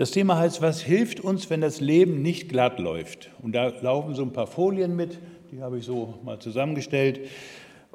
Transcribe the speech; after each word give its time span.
Das 0.00 0.12
Thema 0.12 0.38
heißt, 0.38 0.62
was 0.62 0.80
hilft 0.80 1.20
uns, 1.20 1.50
wenn 1.50 1.60
das 1.60 1.82
Leben 1.82 2.22
nicht 2.22 2.48
glatt 2.48 2.78
läuft? 2.78 3.28
Und 3.42 3.54
da 3.54 3.66
laufen 3.82 4.14
so 4.14 4.22
ein 4.22 4.32
paar 4.32 4.46
Folien 4.46 4.96
mit, 4.96 5.18
die 5.52 5.60
habe 5.60 5.76
ich 5.76 5.84
so 5.84 6.14
mal 6.24 6.38
zusammengestellt. 6.38 7.20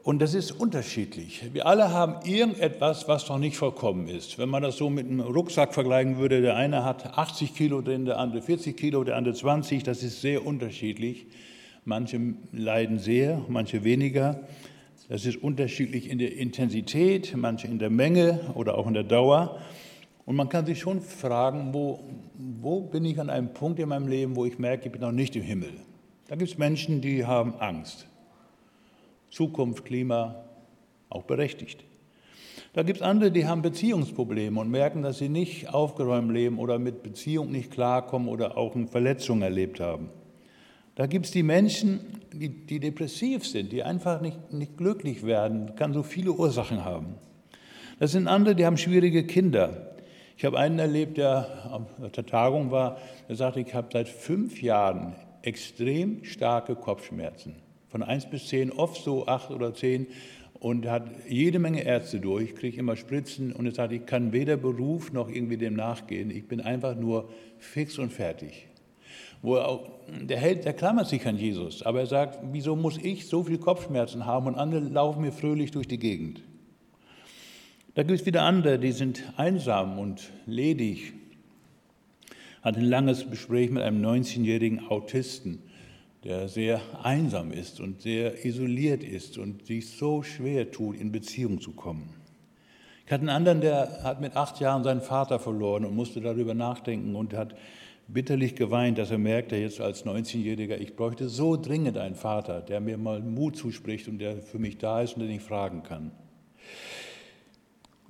Und 0.04 0.22
das 0.22 0.36
ist 0.36 0.52
unterschiedlich. 0.52 1.42
Wir 1.52 1.66
alle 1.66 1.92
haben 1.92 2.24
irgendetwas, 2.24 3.08
was 3.08 3.28
noch 3.28 3.40
nicht 3.40 3.58
vollkommen 3.58 4.08
ist. 4.08 4.38
Wenn 4.38 4.50
man 4.50 4.62
das 4.62 4.78
so 4.78 4.92
mit 4.92 5.08
einem 5.08 5.22
Rucksack 5.22 5.74
vergleichen 5.74 6.20
würde, 6.20 6.44
der 6.44 6.56
eine 6.56 6.86
hat 6.86 7.18
80 7.18 7.56
Kilo 7.56 7.82
drin, 7.82 8.06
der 8.06 8.20
andere 8.20 8.44
40 8.44 8.78
Kilo, 8.78 9.04
der 9.04 9.16
andere 9.16 9.34
20, 9.34 9.82
das 9.82 10.04
ist 10.04 10.22
sehr 10.22 10.46
unterschiedlich. 10.46 11.26
Manche 11.86 12.20
leiden 12.52 13.00
sehr, 13.00 13.42
manche 13.48 13.84
weniger. 13.84 14.42
Das 15.10 15.26
ist 15.26 15.42
unterschiedlich 15.42 16.08
in 16.08 16.20
der 16.20 16.38
Intensität, 16.38 17.34
manche 17.36 17.66
in 17.66 17.80
der 17.80 17.90
Menge 17.90 18.42
oder 18.54 18.78
auch 18.78 18.86
in 18.86 18.94
der 18.94 19.06
Dauer. 19.06 19.60
Und 20.26 20.36
man 20.36 20.50
kann 20.50 20.66
sich 20.66 20.80
schon 20.80 21.02
fragen, 21.02 21.74
wo, 21.74 22.04
wo 22.34 22.82
bin 22.82 23.06
ich 23.06 23.20
an 23.20 23.30
einem 23.30 23.54
Punkt 23.54 23.80
in 23.80 23.90
meinem 23.90 24.08
Leben, 24.08 24.36
wo 24.36 24.46
ich 24.46 24.58
merke, 24.58 24.88
ich 24.88 24.92
bin 24.92 25.02
noch 25.02 25.12
nicht 25.12 25.36
im 25.36 25.44
Himmel. 25.44 25.74
Da 26.28 26.36
gibt 26.36 26.52
es 26.52 26.58
Menschen, 26.58 27.02
die 27.02 27.26
haben 27.26 27.56
Angst. 27.60 28.08
Zukunft, 29.30 29.86
Klima, 29.86 30.44
auch 31.10 31.24
berechtigt. 31.24 31.84
Da 32.74 32.84
gibt 32.84 32.98
es 32.98 33.04
andere, 33.04 33.32
die 33.32 33.46
haben 33.46 33.62
Beziehungsprobleme 33.62 34.60
und 34.60 34.70
merken, 34.70 35.02
dass 35.02 35.20
sie 35.20 35.30
nicht 35.30 35.74
aufgeräumt 35.74 36.32
leben 36.32 36.58
oder 36.58 36.80
mit 36.80 37.04
Beziehung 37.04 37.52
nicht 37.52 37.72
klarkommen 37.72 38.28
oder 38.28 38.58
auch 38.58 38.76
eine 38.76 38.88
Verletzung 38.88 39.42
erlebt 39.44 39.80
haben. 39.80 40.10
Da 40.96 41.06
gibt 41.06 41.26
es 41.26 41.32
die 41.32 41.44
Menschen, 41.44 42.00
die, 42.34 42.50
die, 42.50 42.80
depressiv 42.80 43.46
sind, 43.46 43.72
die 43.72 43.84
einfach 43.84 44.22
nicht, 44.22 44.52
nicht 44.52 44.78
glücklich 44.78 45.24
werden, 45.24 45.76
kann 45.76 45.94
so 45.94 46.04
viele 46.04 46.32
Ursachen 46.32 46.84
haben. 46.84 47.16
Das 48.00 48.12
sind 48.12 48.28
andere, 48.28 48.56
die 48.56 48.66
haben 48.66 48.78
schwierige 48.78 49.26
Kinder. 49.26 49.95
Ich 50.38 50.44
habe 50.44 50.60
einen 50.60 50.80
erlebt, 50.80 51.18
der 51.18 51.48
auf 51.72 52.12
der 52.12 52.26
Tagung 52.26 52.70
war, 52.70 52.98
der 53.30 53.38
sagte, 53.38 53.62
ich 53.62 53.74
habe 53.74 53.88
seit 53.94 54.10
fünf 54.10 54.62
Jahren 54.62 55.16
extrem 55.42 56.26
starke 56.26 56.76
Kopfschmerzen. 56.76 57.56
Von 57.88 58.04
1 58.04 58.30
bis 58.30 58.48
10, 58.48 58.72
oft 58.72 59.02
so 59.02 59.28
8 59.28 59.52
oder 59.52 59.74
10 59.74 60.08
und 60.60 60.88
hat 60.88 61.08
jede 61.30 61.60
Menge 61.60 61.84
Ärzte 61.84 62.20
durch, 62.20 62.54
kriege 62.56 62.80
immer 62.80 62.98
Spritzen 62.98 63.54
und 63.54 63.66
er 63.66 63.74
sagt, 63.74 63.94
ich 63.94 64.06
kann 64.06 64.34
weder 64.34 64.58
Beruf 64.58 65.14
noch 65.14 65.30
irgendwie 65.30 65.58
dem 65.58 65.76
nachgehen. 65.76 66.32
Ich 66.32 66.48
bin 66.48 66.60
einfach 66.60 66.96
nur 66.96 67.30
fix 67.58 67.98
und 67.98 68.12
fertig. 68.12 68.68
Wo 69.42 69.58
auch, 69.58 69.90
der 70.10 70.38
Held, 70.38 70.66
der 70.66 70.74
klammert 70.74 71.08
sich 71.08 71.26
an 71.26 71.38
Jesus, 71.38 71.82
aber 71.84 72.02
er 72.02 72.08
sagt, 72.08 72.40
wieso 72.52 72.76
muss 72.76 72.98
ich 72.98 73.28
so 73.28 73.44
viel 73.44 73.60
Kopfschmerzen 73.60 74.26
haben 74.26 74.48
und 74.48 74.56
andere 74.56 74.82
laufen 74.82 75.22
mir 75.22 75.32
fröhlich 75.32 75.72
durch 75.72 75.88
die 75.88 76.00
Gegend? 76.00 76.42
Da 77.96 78.04
gibt 78.04 78.20
es 78.20 78.26
wieder 78.26 78.44
andere, 78.44 78.78
die 78.78 78.92
sind 78.92 79.24
einsam 79.38 80.00
und 80.00 80.30
ledig. 80.46 81.14
Hatte 82.62 82.80
ein 82.80 82.86
langes 82.86 83.30
Gespräch 83.30 83.72
mit 83.72 83.84
einem 83.84 84.06
19-jährigen 84.06 84.90
Autisten, 84.90 85.60
der 86.26 86.50
sehr 86.50 86.82
einsam 87.04 87.54
ist 87.54 87.80
und 87.80 88.02
sehr 88.02 88.44
isoliert 88.44 89.02
ist 89.02 89.38
und 89.38 89.66
sich 89.66 89.92
so 89.92 90.24
schwer 90.24 90.72
tut, 90.72 90.98
in 90.98 91.14
Beziehung 91.14 91.62
zu 91.62 91.72
kommen. 91.72 92.10
Ich 93.06 93.14
hatte 93.14 93.22
einen 93.22 93.30
anderen, 93.30 93.62
der 93.62 94.04
hat 94.04 94.20
mit 94.20 94.36
acht 94.36 94.60
Jahren 94.60 94.84
seinen 94.84 95.02
Vater 95.02 95.40
verloren 95.40 95.86
und 95.86 95.96
musste 95.96 96.20
darüber 96.20 96.54
nachdenken 96.54 97.16
und 97.16 97.34
hat 97.34 97.56
bitterlich 98.10 98.56
geweint, 98.56 98.98
dass 98.98 99.10
er 99.10 99.20
merkte 99.20 99.56
jetzt 99.56 99.80
als 99.80 100.06
19-Jähriger, 100.06 100.78
ich 100.80 100.98
bräuchte 100.98 101.30
so 101.30 101.56
dringend 101.56 101.98
einen 101.98 102.16
Vater, 102.16 102.60
der 102.60 102.82
mir 102.82 102.98
mal 102.98 103.22
Mut 103.22 103.56
zuspricht 103.56 104.10
und 104.10 104.18
der 104.18 104.42
für 104.42 104.60
mich 104.60 104.80
da 104.80 105.02
ist 105.02 105.14
und 105.14 105.22
den 105.22 105.32
ich 105.32 105.42
fragen 105.42 105.82
kann. 105.84 106.12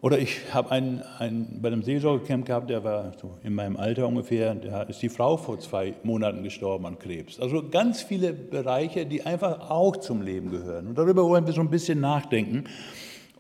Oder 0.02 0.20
ich 0.20 0.54
habe 0.54 0.72
einen, 0.72 1.02
einen, 1.20 1.62
bei 1.62 1.70
einem 1.70 1.82
Seelsorgecamp 1.82 2.46
gehabt, 2.46 2.70
der 2.70 2.84
war 2.84 3.14
so 3.20 3.38
in 3.44 3.56
meinem 3.56 3.78
Alter 3.78 4.08
ungefähr, 4.08 4.54
da 4.54 4.84
ist 4.84 5.02
die 5.02 5.10
Frau 5.10 5.38
vor 5.38 5.60
zwei 5.60 5.94
Monaten 6.04 6.44
gestorben 6.44 6.86
an 6.86 7.00
Krebs. 7.00 7.40
Also 7.40 7.68
ganz 7.70 8.04
viele 8.04 8.34
Bereiche, 8.34 9.06
die 9.06 9.24
einfach 9.24 9.70
auch 9.70 9.98
zum 9.98 10.22
Leben 10.22 10.52
gehören. 10.52 10.88
Und 10.88 10.98
darüber 10.98 11.24
wollen 11.24 11.46
wir 11.46 11.54
so 11.54 11.62
ein 11.62 11.70
bisschen 11.70 12.02
nachdenken. 12.02 12.66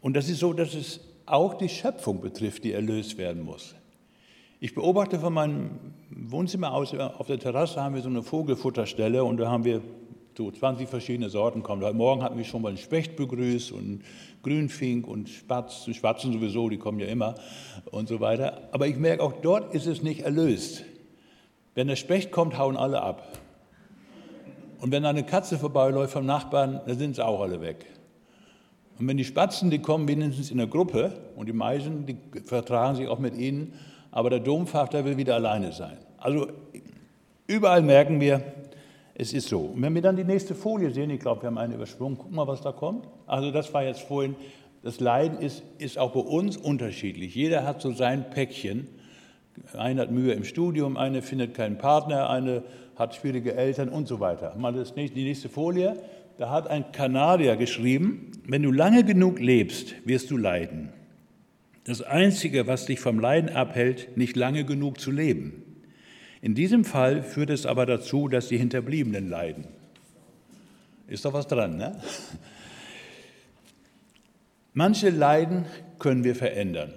Und 0.01 0.15
das 0.15 0.29
ist 0.29 0.39
so, 0.39 0.53
dass 0.53 0.73
es 0.73 1.01
auch 1.25 1.55
die 1.55 1.69
Schöpfung 1.69 2.21
betrifft, 2.21 2.63
die 2.63 2.71
erlöst 2.71 3.17
werden 3.17 3.43
muss. 3.43 3.75
Ich 4.59 4.73
beobachte 4.73 5.19
von 5.19 5.33
meinem 5.33 5.71
Wohnzimmer 6.09 6.73
aus, 6.73 6.93
auf 6.93 7.27
der 7.27 7.39
Terrasse 7.39 7.83
haben 7.83 7.95
wir 7.95 8.01
so 8.01 8.09
eine 8.09 8.23
Vogelfutterstelle 8.23 9.23
und 9.23 9.37
da 9.37 9.49
haben 9.49 9.65
wir 9.65 9.81
so 10.37 10.51
20 10.51 10.89
verschiedene 10.89 11.29
Sorten 11.29 11.63
kommen. 11.63 11.83
Heute 11.83 11.95
Morgen 11.95 12.21
hatten 12.21 12.37
wir 12.37 12.43
schon 12.43 12.61
mal 12.61 12.69
einen 12.69 12.77
Specht 12.77 13.15
begrüßt 13.15 13.71
und 13.71 14.01
Grünfink 14.43 15.07
und 15.07 15.29
Spatz, 15.29 15.87
Spatzen 15.93 16.33
sowieso, 16.33 16.67
die 16.67 16.77
kommen 16.77 16.99
ja 16.99 17.07
immer 17.07 17.35
und 17.91 18.09
so 18.09 18.19
weiter. 18.19 18.67
Aber 18.71 18.87
ich 18.87 18.97
merke, 18.97 19.23
auch 19.23 19.33
dort 19.41 19.73
ist 19.73 19.87
es 19.87 20.03
nicht 20.03 20.21
erlöst. 20.21 20.83
Wenn 21.73 21.87
der 21.87 21.95
Specht 21.95 22.31
kommt, 22.31 22.57
hauen 22.57 22.75
alle 22.75 23.01
ab. 23.01 23.39
Und 24.81 24.91
wenn 24.91 25.05
eine 25.05 25.23
Katze 25.23 25.57
vorbeiläuft 25.57 26.13
vom 26.13 26.25
Nachbarn, 26.25 26.81
dann 26.85 26.97
sind 26.97 27.15
sie 27.15 27.25
auch 27.25 27.41
alle 27.41 27.61
weg. 27.61 27.85
Und 28.99 29.07
wenn 29.07 29.17
die 29.17 29.25
Spatzen, 29.25 29.71
die 29.71 29.79
kommen 29.79 30.07
wenigstens 30.07 30.51
in 30.51 30.57
der 30.57 30.67
Gruppe 30.67 31.13
und 31.35 31.47
die 31.47 31.53
Meisen, 31.53 32.05
die 32.05 32.17
vertragen 32.43 32.95
sich 32.95 33.07
auch 33.07 33.19
mit 33.19 33.37
ihnen, 33.37 33.73
aber 34.11 34.29
der 34.29 34.39
Domfach, 34.39 34.89
der 34.89 35.05
will 35.05 35.17
wieder 35.17 35.35
alleine 35.35 35.71
sein. 35.71 35.97
Also 36.17 36.47
überall 37.47 37.81
merken 37.81 38.19
wir, 38.19 38.41
es 39.17 39.33
ist 39.33 39.47
so. 39.47 39.61
Und 39.61 39.81
wenn 39.81 39.95
wir 39.95 40.01
dann 40.01 40.17
die 40.17 40.25
nächste 40.25 40.53
Folie 40.53 40.91
sehen, 40.91 41.09
ich 41.09 41.21
glaube, 41.21 41.43
wir 41.43 41.47
haben 41.47 41.57
eine 41.57 41.75
übersprungen, 41.75 42.17
guck 42.17 42.31
mal, 42.31 42.47
was 42.47 42.61
da 42.61 42.73
kommt. 42.73 43.07
Also 43.25 43.49
das 43.49 43.73
war 43.73 43.83
jetzt 43.83 44.01
vorhin, 44.01 44.35
das 44.83 44.99
Leiden 44.99 45.39
ist, 45.39 45.63
ist 45.79 45.97
auch 45.97 46.11
bei 46.11 46.19
uns 46.19 46.57
unterschiedlich. 46.57 47.33
Jeder 47.33 47.65
hat 47.65 47.81
so 47.81 47.91
sein 47.91 48.29
Päckchen. 48.29 48.87
Einer 49.73 50.03
hat 50.03 50.11
Mühe 50.11 50.33
im 50.33 50.43
Studium, 50.43 50.97
eine 50.97 51.21
findet 51.21 51.53
keinen 51.53 51.77
Partner, 51.77 52.29
eine 52.29 52.63
hat 52.97 53.15
schwierige 53.15 53.55
Eltern 53.55 53.87
und 53.87 54.07
so 54.07 54.19
weiter. 54.19 54.53
Mal 54.57 54.73
das 54.73 54.95
nächste, 54.97 55.15
die 55.15 55.23
nächste 55.23 55.47
Folie. 55.47 55.95
Da 56.37 56.49
hat 56.49 56.67
ein 56.67 56.91
Kanadier 56.91 57.55
geschrieben, 57.55 58.31
wenn 58.45 58.61
du 58.61 58.71
lange 58.71 59.05
genug 59.05 59.39
lebst, 59.39 59.95
wirst 60.05 60.29
du 60.29 60.35
leiden. 60.35 60.89
Das 61.85 62.01
Einzige, 62.01 62.67
was 62.67 62.85
dich 62.85 62.99
vom 62.99 63.19
Leiden 63.19 63.49
abhält, 63.49 64.17
nicht 64.17 64.35
lange 64.35 64.65
genug 64.65 64.99
zu 64.99 65.11
leben. 65.11 65.64
In 66.41 66.55
diesem 66.55 66.85
Fall 66.85 67.23
führt 67.23 67.49
es 67.49 67.65
aber 67.65 67.85
dazu, 67.85 68.27
dass 68.27 68.49
die 68.49 68.57
Hinterbliebenen 68.57 69.29
leiden. 69.29 69.65
Ist 71.07 71.25
doch 71.25 71.33
was 71.33 71.47
dran, 71.47 71.77
ne? 71.77 71.99
Manche 74.73 75.09
Leiden 75.09 75.65
können 75.99 76.23
wir 76.23 76.35
verändern. 76.35 76.91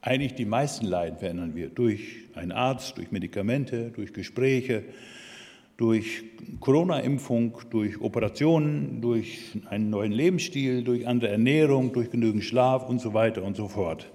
Eigentlich 0.00 0.34
die 0.34 0.46
meisten 0.46 0.86
Leiden 0.86 1.18
verändern 1.18 1.54
wir 1.54 1.68
durch 1.68 2.28
einen 2.34 2.52
Arzt, 2.52 2.96
durch 2.96 3.12
Medikamente, 3.12 3.90
durch 3.90 4.12
Gespräche, 4.12 4.84
durch 5.76 6.24
Corona-Impfung, 6.60 7.58
durch 7.70 8.00
Operationen, 8.00 9.00
durch 9.00 9.50
einen 9.68 9.90
neuen 9.90 10.12
Lebensstil, 10.12 10.84
durch 10.84 11.06
andere 11.06 11.30
Ernährung, 11.30 11.92
durch 11.92 12.10
genügend 12.10 12.44
Schlaf 12.44 12.88
und 12.88 13.00
so 13.00 13.12
weiter 13.12 13.42
und 13.42 13.56
so 13.56 13.68
fort. 13.68 14.10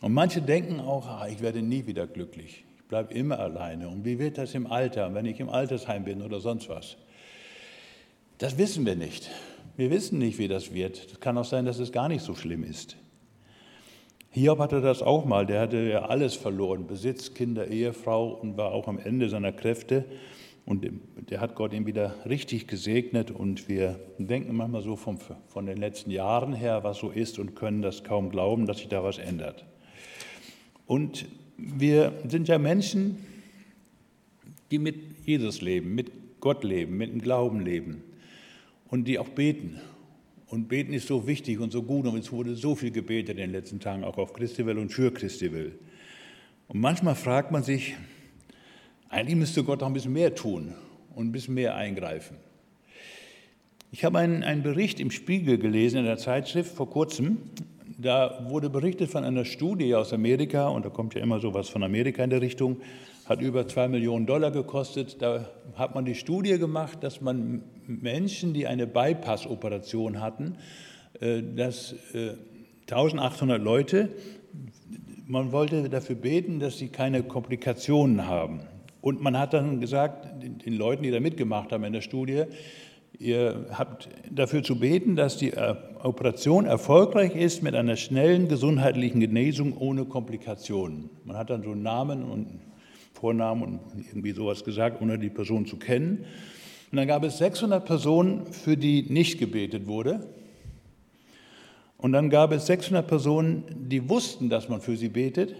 Und 0.00 0.14
manche 0.14 0.40
denken 0.40 0.80
auch, 0.80 1.06
ah, 1.06 1.28
ich 1.28 1.42
werde 1.42 1.60
nie 1.60 1.86
wieder 1.86 2.06
glücklich 2.06 2.64
bleibe 2.88 3.12
immer 3.14 3.38
alleine. 3.38 3.88
Und 3.88 4.04
wie 4.04 4.18
wird 4.18 4.38
das 4.38 4.54
im 4.54 4.66
Alter, 4.66 5.14
wenn 5.14 5.26
ich 5.26 5.40
im 5.40 5.48
Altersheim 5.48 6.04
bin 6.04 6.22
oder 6.22 6.40
sonst 6.40 6.68
was? 6.68 6.96
Das 8.38 8.56
wissen 8.56 8.86
wir 8.86 8.96
nicht. 8.96 9.30
Wir 9.76 9.90
wissen 9.90 10.18
nicht, 10.18 10.38
wie 10.38 10.48
das 10.48 10.72
wird. 10.72 11.06
Es 11.12 11.20
kann 11.20 11.38
auch 11.38 11.44
sein, 11.44 11.66
dass 11.66 11.78
es 11.78 11.92
gar 11.92 12.08
nicht 12.08 12.22
so 12.22 12.34
schlimm 12.34 12.64
ist. 12.64 12.96
Hiob 14.30 14.58
hatte 14.58 14.80
das 14.80 15.02
auch 15.02 15.24
mal. 15.24 15.46
Der 15.46 15.60
hatte 15.60 15.78
ja 15.78 16.06
alles 16.06 16.34
verloren: 16.34 16.86
Besitz, 16.86 17.34
Kinder, 17.34 17.68
Ehefrau 17.68 18.28
und 18.28 18.56
war 18.56 18.72
auch 18.72 18.88
am 18.88 18.98
Ende 18.98 19.28
seiner 19.28 19.52
Kräfte. 19.52 20.04
Und 20.64 20.86
der 21.30 21.40
hat 21.40 21.54
Gott 21.54 21.72
ihm 21.72 21.86
wieder 21.86 22.14
richtig 22.28 22.68
gesegnet. 22.68 23.30
Und 23.30 23.68
wir 23.68 23.98
denken 24.18 24.54
manchmal 24.54 24.82
so 24.82 24.96
vom, 24.96 25.18
von 25.46 25.66
den 25.66 25.78
letzten 25.78 26.10
Jahren 26.10 26.52
her, 26.52 26.84
was 26.84 26.98
so 26.98 27.10
ist, 27.10 27.38
und 27.38 27.56
können 27.56 27.80
das 27.80 28.04
kaum 28.04 28.30
glauben, 28.30 28.66
dass 28.66 28.78
sich 28.78 28.88
da 28.88 29.02
was 29.02 29.18
ändert. 29.18 29.64
Und 30.86 31.26
wir 31.58 32.12
sind 32.28 32.48
ja 32.48 32.56
Menschen, 32.56 33.18
die 34.70 34.78
mit 34.78 34.96
Jesus 35.26 35.60
leben, 35.60 35.94
mit 35.94 36.10
Gott 36.40 36.62
leben, 36.62 36.96
mit 36.96 37.10
dem 37.10 37.20
Glauben 37.20 37.60
leben 37.60 38.02
und 38.88 39.04
die 39.04 39.18
auch 39.18 39.28
beten. 39.28 39.80
Und 40.46 40.68
beten 40.68 40.94
ist 40.94 41.08
so 41.08 41.26
wichtig 41.26 41.58
und 41.58 41.72
so 41.72 41.82
gut 41.82 42.06
und 42.06 42.16
es 42.16 42.32
wurde 42.32 42.56
so 42.56 42.74
viel 42.74 42.90
gebetet 42.90 43.30
in 43.30 43.36
den 43.36 43.52
letzten 43.52 43.80
Tagen, 43.80 44.02
auch 44.02 44.16
auf 44.16 44.32
Christiwell 44.32 44.78
und 44.78 44.90
für 44.90 45.12
Christiwell. 45.12 45.72
Und 46.68 46.80
manchmal 46.80 47.16
fragt 47.16 47.50
man 47.50 47.62
sich, 47.62 47.96
eigentlich 49.10 49.36
müsste 49.36 49.64
Gott 49.64 49.80
noch 49.80 49.88
ein 49.88 49.92
bisschen 49.92 50.12
mehr 50.12 50.34
tun 50.34 50.74
und 51.14 51.26
ein 51.26 51.32
bisschen 51.32 51.54
mehr 51.54 51.74
eingreifen. 51.74 52.36
Ich 53.90 54.04
habe 54.04 54.18
einen, 54.18 54.42
einen 54.42 54.62
Bericht 54.62 55.00
im 55.00 55.10
Spiegel 55.10 55.58
gelesen 55.58 55.98
in 55.98 56.04
der 56.04 56.18
Zeitschrift 56.18 56.74
vor 56.74 56.88
kurzem 56.88 57.38
da 57.98 58.46
wurde 58.48 58.70
berichtet 58.70 59.10
von 59.10 59.24
einer 59.24 59.44
Studie 59.44 59.94
aus 59.94 60.12
Amerika, 60.12 60.68
und 60.68 60.84
da 60.84 60.88
kommt 60.88 61.14
ja 61.14 61.20
immer 61.20 61.40
so 61.40 61.52
was 61.52 61.68
von 61.68 61.82
Amerika 61.82 62.22
in 62.22 62.30
der 62.30 62.40
Richtung, 62.40 62.78
hat 63.26 63.42
über 63.42 63.68
zwei 63.68 63.88
Millionen 63.88 64.24
Dollar 64.24 64.50
gekostet. 64.50 65.20
Da 65.20 65.50
hat 65.74 65.94
man 65.94 66.04
die 66.04 66.14
Studie 66.14 66.58
gemacht, 66.58 66.98
dass 67.02 67.20
man 67.20 67.62
Menschen, 67.86 68.54
die 68.54 68.66
eine 68.66 68.86
Bypass-Operation 68.86 70.20
hatten, 70.20 70.56
äh, 71.20 71.42
dass 71.42 71.94
1800 72.86 73.60
äh, 73.60 73.62
Leute 73.62 74.08
man 75.28 75.52
wollte 75.52 75.90
dafür 75.90 76.16
beten, 76.16 76.58
dass 76.58 76.78
sie 76.78 76.88
keine 76.88 77.22
Komplikationen 77.22 78.26
haben. 78.26 78.60
Und 79.02 79.20
man 79.20 79.38
hat 79.38 79.52
dann 79.52 79.78
gesagt, 79.78 80.26
den 80.42 80.72
Leuten, 80.72 81.02
die 81.02 81.10
da 81.10 81.20
mitgemacht 81.20 81.70
haben 81.70 81.84
in 81.84 81.92
der 81.92 82.00
Studie, 82.00 82.44
ihr 83.18 83.66
habt 83.72 84.08
dafür 84.30 84.62
zu 84.62 84.78
beten, 84.78 85.16
dass 85.16 85.36
die 85.36 85.52
äh, 85.52 85.74
Operation 86.02 86.66
erfolgreich 86.66 87.34
ist 87.34 87.62
mit 87.62 87.74
einer 87.74 87.96
schnellen 87.96 88.48
gesundheitlichen 88.48 89.20
Genesung 89.20 89.76
ohne 89.76 90.04
Komplikationen. 90.04 91.10
Man 91.24 91.36
hat 91.36 91.50
dann 91.50 91.62
so 91.62 91.72
einen 91.72 91.82
Namen 91.82 92.22
und 92.24 92.60
Vornamen 93.14 93.62
und 93.62 93.80
irgendwie 94.06 94.32
sowas 94.32 94.64
gesagt, 94.64 95.02
ohne 95.02 95.18
die 95.18 95.30
Person 95.30 95.66
zu 95.66 95.76
kennen. 95.76 96.24
Und 96.90 96.96
dann 96.96 97.08
gab 97.08 97.24
es 97.24 97.38
600 97.38 97.84
Personen, 97.84 98.46
für 98.46 98.76
die 98.76 99.02
nicht 99.02 99.38
gebetet 99.38 99.86
wurde. 99.86 100.26
Und 101.98 102.12
dann 102.12 102.30
gab 102.30 102.52
es 102.52 102.66
600 102.66 103.06
Personen, 103.06 103.64
die 103.88 104.08
wussten, 104.08 104.48
dass 104.48 104.68
man 104.68 104.80
für 104.80 104.96
sie 104.96 105.08
betet. 105.08 105.54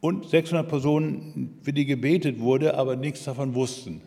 Und 0.00 0.28
600 0.28 0.68
Personen, 0.68 1.58
für 1.62 1.72
die 1.72 1.86
gebetet 1.86 2.40
wurde, 2.40 2.74
aber 2.76 2.96
nichts 2.96 3.22
davon 3.24 3.54
wussten. 3.54 4.02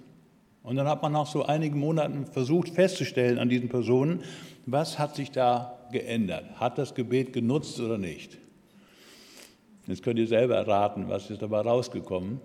Und 0.65 0.77
dann 0.77 0.87
hat 0.87 1.03
man 1.03 1.11
nach 1.11 1.27
so 1.27 1.45
einigen 1.45 1.79
Monaten 1.79 2.25
versucht 2.25 2.69
festzustellen 2.69 3.37
an 3.37 3.49
diesen 3.49 3.69
Personen, 3.69 4.23
was 4.65 4.97
hat 4.97 5.15
sich 5.15 5.29
da 5.29 5.77
geändert? 5.91 6.59
Hat 6.59 6.79
das 6.79 6.95
Gebet 6.95 7.33
genutzt 7.33 7.79
oder 7.79 7.99
nicht? 7.99 8.37
Jetzt 9.85 10.01
könnt 10.01 10.17
ihr 10.17 10.27
selber 10.27 10.55
erraten, 10.55 11.07
was 11.07 11.29
ist 11.29 11.43
dabei 11.43 11.61
rausgekommen. 11.61 12.41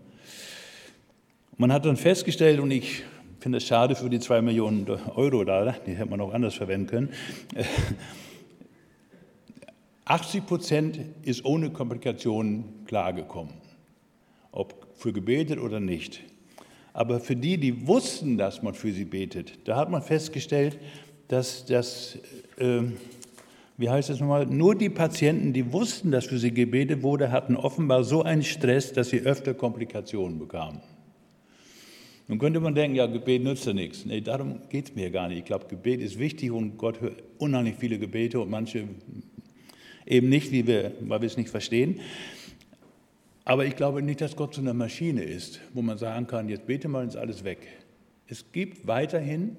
Man 1.56 1.72
hat 1.72 1.86
dann 1.86 1.96
festgestellt, 1.96 2.60
und 2.60 2.70
ich 2.70 3.02
finde 3.40 3.56
es 3.58 3.66
schade 3.66 3.94
für 3.94 4.10
die 4.10 4.20
zwei 4.20 4.42
Millionen 4.42 4.86
Euro 5.14 5.44
da, 5.44 5.72
die 5.86 5.92
hätte 5.92 6.10
man 6.10 6.20
auch 6.20 6.34
anders 6.34 6.54
verwenden 6.54 6.86
können. 6.86 7.08
80 10.04 10.46
Prozent 10.46 11.00
ist 11.22 11.44
ohne 11.46 11.70
Komplikationen 11.70 12.84
klargekommen, 12.84 13.54
ob 14.52 14.88
für 14.94 15.14
gebetet 15.14 15.58
oder 15.58 15.80
nicht. 15.80 16.20
Aber 16.92 17.20
für 17.20 17.36
die, 17.36 17.58
die 17.58 17.86
wussten, 17.86 18.36
dass 18.36 18.62
man 18.62 18.74
für 18.74 18.92
sie 18.92 19.04
betet, 19.04 19.58
da 19.64 19.76
hat 19.76 19.90
man 19.90 20.02
festgestellt, 20.02 20.78
dass 21.28 21.64
das, 21.64 22.18
äh, 22.56 22.82
wie 23.76 23.88
heißt 23.88 24.10
es 24.10 24.20
nochmal, 24.20 24.46
nur 24.46 24.74
die 24.74 24.90
Patienten, 24.90 25.52
die 25.52 25.72
wussten, 25.72 26.10
dass 26.10 26.26
für 26.26 26.38
sie 26.38 26.52
gebetet 26.52 27.02
wurde, 27.02 27.30
hatten 27.30 27.56
offenbar 27.56 28.02
so 28.04 28.22
einen 28.22 28.42
Stress, 28.42 28.92
dass 28.92 29.10
sie 29.10 29.20
öfter 29.20 29.54
Komplikationen 29.54 30.38
bekamen. 30.38 30.80
Nun 32.30 32.38
könnte 32.38 32.60
man 32.60 32.76
denken, 32.76 32.96
ja, 32.96 33.06
Gebet 33.06 33.42
nützt 33.42 33.66
ja 33.66 33.72
nichts. 33.72 34.04
Nee, 34.04 34.20
darum 34.20 34.60
geht 34.68 34.90
es 34.90 34.94
mir 34.94 35.10
gar 35.10 35.28
nicht. 35.28 35.38
Ich 35.38 35.44
glaube, 35.44 35.66
Gebet 35.68 36.00
ist 36.00 36.16
wichtig 36.16 36.52
und 36.52 36.78
Gott 36.78 37.00
hört 37.00 37.22
unheimlich 37.38 37.74
viele 37.76 37.98
Gebete 37.98 38.38
und 38.38 38.50
manche 38.50 38.84
eben 40.06 40.28
nicht, 40.28 40.52
wie 40.52 40.64
wir, 40.66 40.92
weil 41.00 41.20
wir 41.22 41.26
es 41.26 41.36
nicht 41.36 41.50
verstehen. 41.50 42.00
Aber 43.44 43.64
ich 43.64 43.76
glaube 43.76 44.02
nicht, 44.02 44.20
dass 44.20 44.36
Gott 44.36 44.54
so 44.54 44.60
eine 44.60 44.74
Maschine 44.74 45.22
ist, 45.22 45.60
wo 45.72 45.82
man 45.82 45.98
sagen 45.98 46.26
kann, 46.26 46.48
jetzt 46.48 46.66
bete 46.66 46.88
mal 46.88 47.02
und 47.02 47.08
ist 47.08 47.16
alles 47.16 47.44
weg. 47.44 47.66
Es 48.26 48.52
gibt 48.52 48.86
weiterhin 48.86 49.56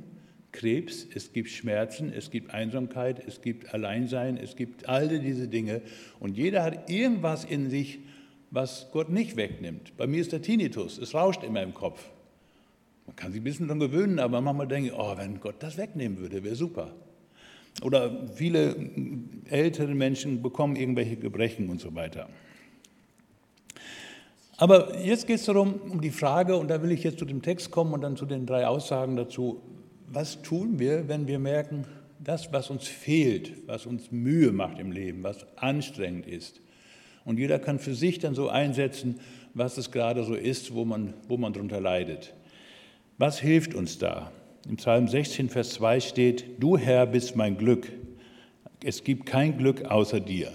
Krebs, 0.51 1.07
es 1.13 1.33
gibt 1.33 1.50
Schmerzen, 1.50 2.12
es 2.13 2.30
gibt 2.30 2.54
Einsamkeit, 2.54 3.25
es 3.25 3.42
gibt 3.42 3.74
Alleinsein, 3.74 4.38
es 4.38 4.56
gibt 4.56 4.88
all 4.88 5.07
diese 5.07 5.48
Dinge. 5.48 5.81
Und 6.19 6.38
jeder 6.38 6.63
hat 6.63 6.89
irgendwas 6.89 7.44
in 7.45 7.69
sich, 7.69 8.00
was 8.50 8.89
Gott 8.92 9.10
nicht 9.10 9.38
wegnimmt. 9.38 9.95
Bei 9.98 10.07
mir 10.07 10.22
ist 10.22 10.34
der 10.34 10.42
Tinnitus, 10.42 10.98
es 10.98 11.13
rauscht 11.13 11.44
immer 11.44 11.63
im 11.63 11.74
Kopf. 11.74 12.10
Man 13.07 13.16
kann 13.16 13.31
sich 13.31 13.42
ein 13.42 13.44
bisschen 13.44 13.68
daran 13.68 13.80
gewöhnen, 13.80 14.19
aber 14.19 14.42
manchmal 14.42 14.68
denke 14.68 14.89
ich, 14.89 14.94
oh, 14.94 15.18
wenn 15.18 15.39
Gott 15.39 15.56
das 15.60 15.77
wegnehmen 15.77 16.18
würde, 16.19 16.44
wäre 16.44 16.56
super. 16.56 16.94
Oder 17.81 18.27
viele 18.36 18.75
ältere 19.50 19.95
Menschen 19.95 20.42
bekommen 20.42 20.75
irgendwelche 20.75 21.16
Gebrechen 21.16 21.69
und 21.69 21.80
so 21.80 21.95
weiter. 21.95 22.30
Aber 24.62 24.96
jetzt 25.00 25.25
geht 25.25 25.38
es 25.38 25.46
darum, 25.46 25.81
um 25.90 26.02
die 26.02 26.12
Frage, 26.12 26.56
und 26.56 26.68
da 26.68 26.84
will 26.84 26.92
ich 26.92 27.04
jetzt 27.04 27.18
zu 27.18 27.25
dem 27.25 27.42
Text 27.42 27.72
kommen 27.72 27.94
und 27.94 28.02
dann 28.02 28.16
zu 28.16 28.28
den 28.28 28.46
drei 28.46 28.68
Aussagen 28.68 29.16
dazu, 29.16 29.60
was 30.08 30.44
tun 30.44 30.78
wir, 30.78 31.08
wenn 31.08 31.25
wir 31.28 31.40
merken, 31.40 31.86
das, 32.19 32.54
was 32.54 32.69
uns 32.69 32.88
fehlt, 32.88 33.54
was 33.66 33.88
uns 33.88 34.12
Mühe 34.12 34.52
macht 34.52 34.78
im 34.78 34.92
Leben, 34.92 35.24
was 35.24 35.48
anstrengend 35.58 36.28
ist. 36.28 36.62
Und 37.25 37.40
jeder 37.40 37.58
kann 37.58 37.80
für 37.80 37.96
sich 37.96 38.19
dann 38.19 38.36
so 38.36 38.50
einsetzen, 38.50 39.19
was 39.56 39.80
es 39.80 39.90
gerade 39.90 40.24
so 40.24 40.36
ist, 40.36 40.75
wo 40.75 40.86
man, 40.86 41.16
wo 41.28 41.38
man 41.38 41.54
darunter 41.54 41.81
leidet. 41.81 42.36
Was 43.18 43.40
hilft 43.40 43.74
uns 43.74 43.98
da? 43.98 44.31
Im 44.69 44.78
Psalm 44.78 45.08
16, 45.08 45.50
Vers 45.50 45.72
2 45.72 46.00
steht, 46.02 46.62
Du 46.62 46.78
Herr 46.78 47.08
bist 47.08 47.36
mein 47.36 47.58
Glück. 47.58 47.92
Es 48.84 49.04
gibt 49.04 49.25
kein 49.25 49.58
Glück 49.58 49.86
außer 49.86 50.19
dir. 50.19 50.52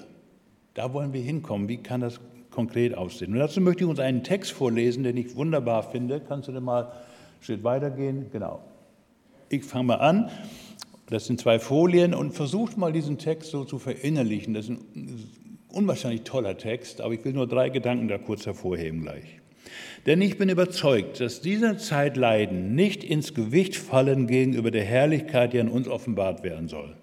Da 0.75 0.93
wollen 0.93 1.13
wir 1.13 1.23
hinkommen. 1.23 1.69
Wie 1.69 1.79
kann 1.79 2.03
das 2.03 2.21
konkret 2.57 2.97
aussehen? 2.97 3.35
Und 3.35 3.39
dazu 3.39 3.61
möchte 3.61 3.85
ich 3.85 3.91
uns 3.91 4.01
einen 4.01 4.25
Text 4.25 4.53
vorlesen, 4.53 5.05
den 5.05 5.17
ich 5.19 5.37
wunderbar 5.37 5.83
finde. 5.85 6.21
Kannst 6.27 6.49
du 6.49 6.53
denn 6.53 6.65
mal 6.65 6.91
Schritt 7.43 7.63
weitergehen? 7.63 8.27
Genau. 8.33 8.61
Ich 9.51 9.63
fange 9.63 9.85
mal 9.85 9.97
an. 9.97 10.31
Das 11.09 11.27
sind 11.27 11.39
zwei 11.39 11.59
Folien 11.61 12.15
und 12.15 12.33
versucht 12.33 12.79
mal 12.79 12.93
diesen 12.93 13.19
Text 13.19 13.51
so 13.51 13.65
zu 13.65 13.79
verinnerlichen. 13.79 14.55
Das 14.55 14.65
ist 14.65 14.71
ein 14.71 15.31
unwahrscheinlich 15.71 16.23
toller 16.23 16.57
Text, 16.57 17.03
aber 17.03 17.13
ich 17.13 17.25
will 17.25 17.35
nur 17.35 17.47
drei 17.47 17.69
Gedanken 17.69 18.09
da 18.09 18.17
kurz 18.17 18.47
hervorheben 18.47 19.03
gleich. 19.03 19.41
Denn 20.07 20.23
ich 20.23 20.39
bin 20.39 20.49
überzeugt, 20.49 21.21
dass 21.21 21.43
dieser 21.43 21.77
Zeit 21.77 22.17
Leiden 22.17 22.75
nicht 22.75 23.05
ins 23.05 23.35
Gewicht 23.35 23.77
fallen 23.77 24.27
gegenüber 24.27 24.71
der 24.71 24.85
Herrlichkeit, 24.85 25.53
die 25.53 25.61
an 25.61 25.69
uns 25.69 25.89
offenbart 25.89 26.43
werden 26.43 26.69
soll. 26.69 26.97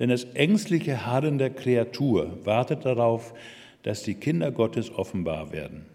Denn 0.00 0.08
das 0.08 0.24
ängstliche 0.34 1.06
Harren 1.06 1.38
der 1.38 1.50
Kreatur 1.50 2.38
wartet 2.44 2.84
darauf, 2.84 3.34
dass 3.82 4.02
die 4.02 4.14
Kinder 4.14 4.50
Gottes 4.50 4.90
offenbar 4.90 5.52
werden. 5.52 5.86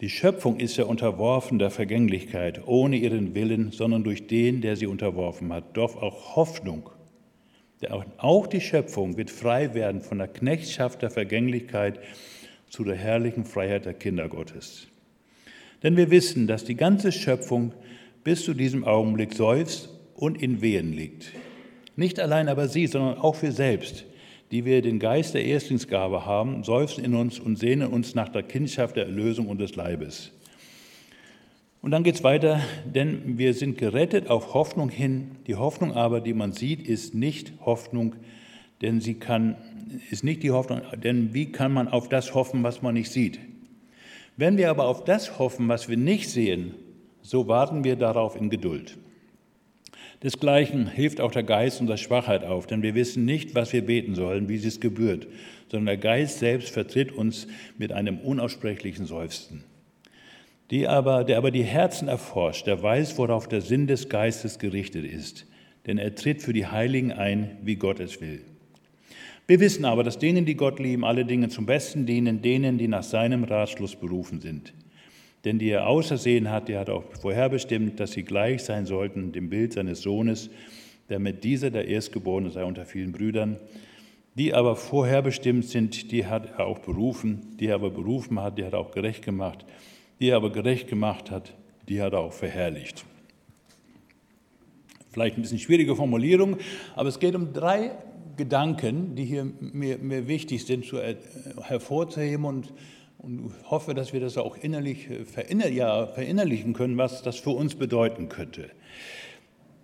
Die 0.00 0.10
Schöpfung 0.10 0.60
ist 0.60 0.76
ja 0.76 0.84
unterworfen 0.84 1.58
der 1.58 1.70
Vergänglichkeit, 1.70 2.66
ohne 2.66 2.96
ihren 2.96 3.34
Willen, 3.34 3.72
sondern 3.72 4.04
durch 4.04 4.28
den, 4.28 4.60
der 4.60 4.76
sie 4.76 4.86
unterworfen 4.86 5.52
hat. 5.52 5.76
Doch 5.76 6.00
auch 6.00 6.36
Hoffnung. 6.36 6.90
Auch 8.18 8.46
die 8.46 8.60
Schöpfung 8.60 9.16
wird 9.16 9.30
frei 9.30 9.74
werden 9.74 10.00
von 10.00 10.18
der 10.18 10.28
Knechtschaft 10.28 11.02
der 11.02 11.10
Vergänglichkeit 11.10 12.00
zu 12.68 12.84
der 12.84 12.96
herrlichen 12.96 13.44
Freiheit 13.44 13.86
der 13.86 13.94
Kinder 13.94 14.28
Gottes. 14.28 14.86
Denn 15.82 15.96
wir 15.96 16.10
wissen, 16.10 16.46
dass 16.46 16.64
die 16.64 16.74
ganze 16.74 17.12
Schöpfung 17.12 17.72
bis 18.24 18.44
zu 18.44 18.54
diesem 18.54 18.84
Augenblick 18.84 19.34
seufzt 19.34 19.90
und 20.14 20.40
in 20.40 20.60
Wehen 20.60 20.92
liegt. 20.92 21.32
Nicht 21.96 22.20
allein 22.20 22.48
aber 22.48 22.68
sie, 22.68 22.86
sondern 22.86 23.18
auch 23.18 23.42
wir 23.42 23.52
selbst, 23.52 24.04
die 24.50 24.64
wir 24.64 24.82
den 24.82 24.98
Geist 24.98 25.34
der 25.34 25.44
Erstlingsgabe 25.44 26.24
haben, 26.24 26.64
seufzen 26.64 27.04
in 27.04 27.14
uns 27.14 27.38
und 27.38 27.58
sehnen 27.58 27.88
uns 27.88 28.14
nach 28.14 28.28
der 28.28 28.42
Kindschaft 28.42 28.96
der 28.96 29.04
Erlösung 29.06 29.46
und 29.48 29.60
des 29.60 29.76
Leibes. 29.76 30.32
Und 31.80 31.92
dann 31.92 32.02
geht 32.02 32.16
es 32.16 32.24
weiter, 32.24 32.60
denn 32.84 33.38
wir 33.38 33.54
sind 33.54 33.78
gerettet 33.78 34.28
auf 34.28 34.54
Hoffnung 34.54 34.88
hin. 34.88 35.32
Die 35.46 35.54
Hoffnung 35.54 35.92
aber, 35.92 36.20
die 36.20 36.34
man 36.34 36.52
sieht, 36.52 36.82
ist 36.86 37.14
nicht 37.14 37.52
Hoffnung, 37.64 38.16
denn 38.82 39.00
sie 39.00 39.14
kann, 39.14 39.56
ist 40.10 40.24
nicht 40.24 40.42
die 40.42 40.50
Hoffnung, 40.50 40.80
denn 41.02 41.34
wie 41.34 41.52
kann 41.52 41.72
man 41.72 41.88
auf 41.88 42.08
das 42.08 42.34
hoffen, 42.34 42.62
was 42.62 42.82
man 42.82 42.94
nicht 42.94 43.10
sieht? 43.10 43.38
Wenn 44.36 44.56
wir 44.56 44.70
aber 44.70 44.86
auf 44.86 45.04
das 45.04 45.38
hoffen, 45.38 45.68
was 45.68 45.88
wir 45.88 45.96
nicht 45.96 46.28
sehen, 46.30 46.74
so 47.22 47.48
warten 47.48 47.84
wir 47.84 47.96
darauf 47.96 48.36
in 48.36 48.50
Geduld. 48.50 48.98
Desgleichen 50.22 50.88
hilft 50.88 51.20
auch 51.20 51.30
der 51.30 51.44
Geist 51.44 51.80
unserer 51.80 51.96
Schwachheit 51.96 52.44
auf, 52.44 52.66
denn 52.66 52.82
wir 52.82 52.96
wissen 52.96 53.24
nicht, 53.24 53.54
was 53.54 53.72
wir 53.72 53.86
beten 53.86 54.16
sollen, 54.16 54.48
wie 54.48 54.56
es 54.56 54.80
gebührt, 54.80 55.28
sondern 55.70 55.86
der 55.86 55.96
Geist 55.96 56.40
selbst 56.40 56.70
vertritt 56.70 57.12
uns 57.12 57.46
mit 57.76 57.92
einem 57.92 58.18
unaussprechlichen 58.18 59.06
Seufzen. 59.06 59.62
Die 60.70 60.88
aber, 60.88 61.24
der 61.24 61.38
aber 61.38 61.52
die 61.52 61.62
Herzen 61.62 62.08
erforscht, 62.08 62.66
der 62.66 62.82
weiß, 62.82 63.16
worauf 63.16 63.48
der 63.48 63.60
Sinn 63.60 63.86
des 63.86 64.08
Geistes 64.08 64.58
gerichtet 64.58 65.04
ist, 65.04 65.46
denn 65.86 65.98
er 65.98 66.14
tritt 66.14 66.42
für 66.42 66.52
die 66.52 66.66
Heiligen 66.66 67.12
ein, 67.12 67.56
wie 67.62 67.76
Gott 67.76 68.00
es 68.00 68.20
will. 68.20 68.42
Wir 69.46 69.60
wissen 69.60 69.86
aber, 69.86 70.02
dass 70.02 70.18
denen, 70.18 70.44
die 70.44 70.56
Gott 70.56 70.78
lieben, 70.78 71.04
alle 71.04 71.24
Dinge 71.24 71.48
zum 71.48 71.64
Besten 71.64 72.04
dienen, 72.04 72.42
denen, 72.42 72.76
die 72.76 72.88
nach 72.88 73.04
seinem 73.04 73.44
Ratschluss 73.44 73.96
berufen 73.96 74.40
sind. 74.40 74.74
Denn 75.44 75.58
die 75.58 75.70
er 75.70 75.86
ausersehen 75.86 76.50
hat, 76.50 76.68
der 76.68 76.80
hat 76.80 76.90
auch 76.90 77.04
vorherbestimmt, 77.20 78.00
dass 78.00 78.12
sie 78.12 78.24
gleich 78.24 78.64
sein 78.64 78.86
sollten 78.86 79.32
dem 79.32 79.48
Bild 79.48 79.72
seines 79.72 80.02
Sohnes, 80.02 80.50
damit 81.08 81.44
dieser 81.44 81.70
der 81.70 81.86
Erstgeborene 81.86 82.50
sei 82.50 82.64
unter 82.64 82.84
vielen 82.84 83.12
Brüdern. 83.12 83.58
Die 84.34 84.54
aber 84.54 84.76
vorherbestimmt 84.76 85.64
sind, 85.64 86.12
die 86.12 86.26
hat 86.26 86.58
er 86.58 86.66
auch 86.66 86.78
berufen. 86.80 87.56
Die 87.58 87.66
er 87.66 87.76
aber 87.76 87.90
berufen 87.90 88.40
hat, 88.40 88.58
die 88.58 88.64
hat 88.64 88.72
er 88.72 88.80
auch 88.80 88.90
gerecht 88.90 89.24
gemacht. 89.24 89.64
Die 90.20 90.28
er 90.28 90.36
aber 90.36 90.52
gerecht 90.52 90.88
gemacht 90.88 91.30
hat, 91.30 91.54
die 91.88 92.02
hat 92.02 92.12
er 92.12 92.20
auch 92.20 92.32
verherrlicht. 92.32 93.04
Vielleicht 95.10 95.38
ein 95.38 95.42
bisschen 95.42 95.58
schwierige 95.58 95.96
Formulierung, 95.96 96.58
aber 96.94 97.08
es 97.08 97.18
geht 97.18 97.34
um 97.34 97.52
drei 97.52 97.92
Gedanken, 98.36 99.16
die 99.16 99.24
hier 99.24 99.44
mir, 99.58 99.98
mir 99.98 100.28
wichtig 100.28 100.64
sind, 100.64 100.84
zu, 100.84 100.98
äh, 100.98 101.16
hervorzuheben 101.62 102.44
und, 102.44 102.72
und 103.18 103.52
hoffe, 103.68 103.94
dass 103.94 104.12
wir 104.12 104.20
das 104.20 104.38
auch 104.38 104.56
innerlich 104.56 105.10
äh, 105.10 105.24
verinner, 105.24 105.68
ja, 105.68 106.06
verinnerlichen 106.06 106.72
können, 106.72 106.96
was 106.96 107.22
das 107.22 107.36
für 107.36 107.50
uns 107.50 107.74
bedeuten 107.74 108.28
könnte. 108.28 108.70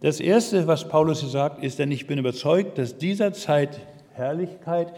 Das 0.00 0.20
Erste, 0.20 0.66
was 0.66 0.88
Paulus 0.88 1.20
hier 1.20 1.30
sagt, 1.30 1.62
ist, 1.62 1.78
denn 1.78 1.90
ich 1.90 2.06
bin 2.06 2.18
überzeugt, 2.18 2.78
dass 2.78 2.98
dieser 2.98 3.32
Zeit 3.32 3.80
Herrlichkeit 4.12 4.92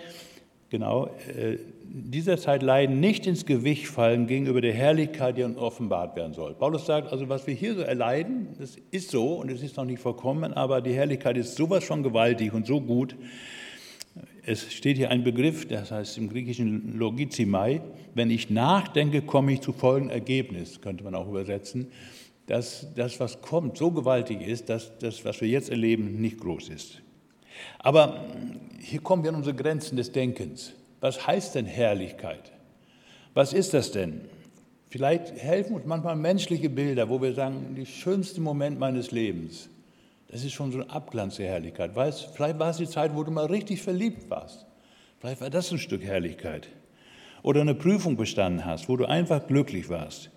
genau, 0.71 1.07
äh, 1.07 1.59
dieser 1.89 2.37
Zeit 2.37 2.63
leiden, 2.63 3.01
nicht 3.01 3.27
ins 3.27 3.47
Gewicht 3.47 3.87
fallen 3.87 4.27
gegenüber 4.27 4.61
der 4.61 4.73
Herrlichkeit, 4.73 5.39
die 5.39 5.45
uns 5.45 5.57
offenbart 5.57 6.17
werden 6.17 6.35
soll. 6.35 6.55
Paulus 6.55 6.87
sagt, 6.87 7.13
also 7.13 7.29
was 7.29 7.47
wir 7.47 7.55
hier 7.55 7.75
so 7.75 7.81
erleiden, 7.81 8.49
das 8.59 8.77
ist 8.91 9.11
so 9.11 9.35
und 9.35 9.51
es 9.51 9.63
ist 9.63 9.77
noch 9.77 9.85
nicht 9.85 10.01
vollkommen, 10.01 10.53
aber 10.53 10.81
die 10.81 10.93
Herrlichkeit 10.93 11.37
ist 11.37 11.57
sowas 11.57 11.85
von 11.85 12.03
gewaltig 12.03 12.53
und 12.53 12.67
so 12.67 12.81
gut. 12.81 13.17
Es 14.49 14.73
steht 14.73 14.97
hier 14.97 15.11
ein 15.11 15.25
Begriff, 15.25 15.67
das 15.67 15.91
heißt 15.91 16.19
im 16.19 16.29
Griechischen 16.29 16.97
Logizimai. 16.97 17.81
Wenn 18.15 18.31
ich 18.31 18.49
nachdenke, 18.49 19.23
komme 19.23 19.53
ich 19.53 19.61
zu 19.61 19.73
folgendem 19.73 20.15
Ergebnis, 20.15 20.81
könnte 20.81 21.03
man 21.03 21.17
auch 21.17 21.27
übersetzen, 21.27 21.89
dass 22.47 22.87
das, 22.95 23.19
was 23.19 23.43
kommt, 23.43 23.77
so 23.77 23.91
gewaltig 23.91 24.47
ist, 24.47 24.69
dass 24.69 24.97
das, 24.99 25.25
was 25.25 25.41
wir 25.41 25.49
jetzt 25.49 25.69
erleben, 25.69 26.21
nicht 26.21 26.39
groß 26.39 26.69
ist. 26.69 27.03
Aber 27.81 28.25
hier 28.79 29.01
kommen 29.01 29.25
wir 29.25 29.31
an 29.31 29.37
unsere 29.37 29.57
Grenzen 29.57 29.97
des 29.97 30.13
Denkens. 30.13 30.75
Was 31.01 31.27
heißt 31.27 31.57
denn 31.57 31.67
Herrlichkeit? 31.67 32.53
Was 33.35 33.53
ist 33.53 33.75
das 33.75 33.91
denn? 33.91 34.21
Vielleicht 34.91 35.35
helfen 35.43 35.75
uns 35.75 35.87
manchmal 35.87 36.15
menschliche 36.15 36.71
Bilder, 36.71 37.09
wo 37.09 37.21
wir 37.21 37.35
sagen, 37.35 37.75
der 37.77 37.85
schönste 37.85 38.41
Moment 38.41 38.79
meines 38.79 39.11
Lebens, 39.11 39.69
das 40.29 40.45
ist 40.45 40.53
schon 40.53 40.73
so 40.73 40.79
ein 40.79 40.91
Abglanz 40.91 41.37
der 41.37 41.47
Herrlichkeit. 41.47 41.95
Weißt, 41.95 42.31
vielleicht 42.35 42.59
war 42.59 42.71
es 42.71 42.79
die 42.79 42.89
Zeit, 42.89 43.15
wo 43.15 43.23
du 43.23 43.31
mal 43.31 43.47
richtig 43.47 43.83
verliebt 43.83 44.29
warst. 44.29 44.67
Vielleicht 45.21 45.41
war 45.41 45.51
das 45.51 45.71
ein 45.71 45.79
Stück 45.79 46.03
Herrlichkeit. 46.03 46.69
Oder 47.43 47.61
eine 47.61 47.75
Prüfung 47.75 48.17
bestanden 48.17 48.65
hast, 48.65 48.89
wo 48.89 48.97
du 48.97 49.07
einfach 49.07 49.47
glücklich 49.47 49.89
warst. 49.89 50.31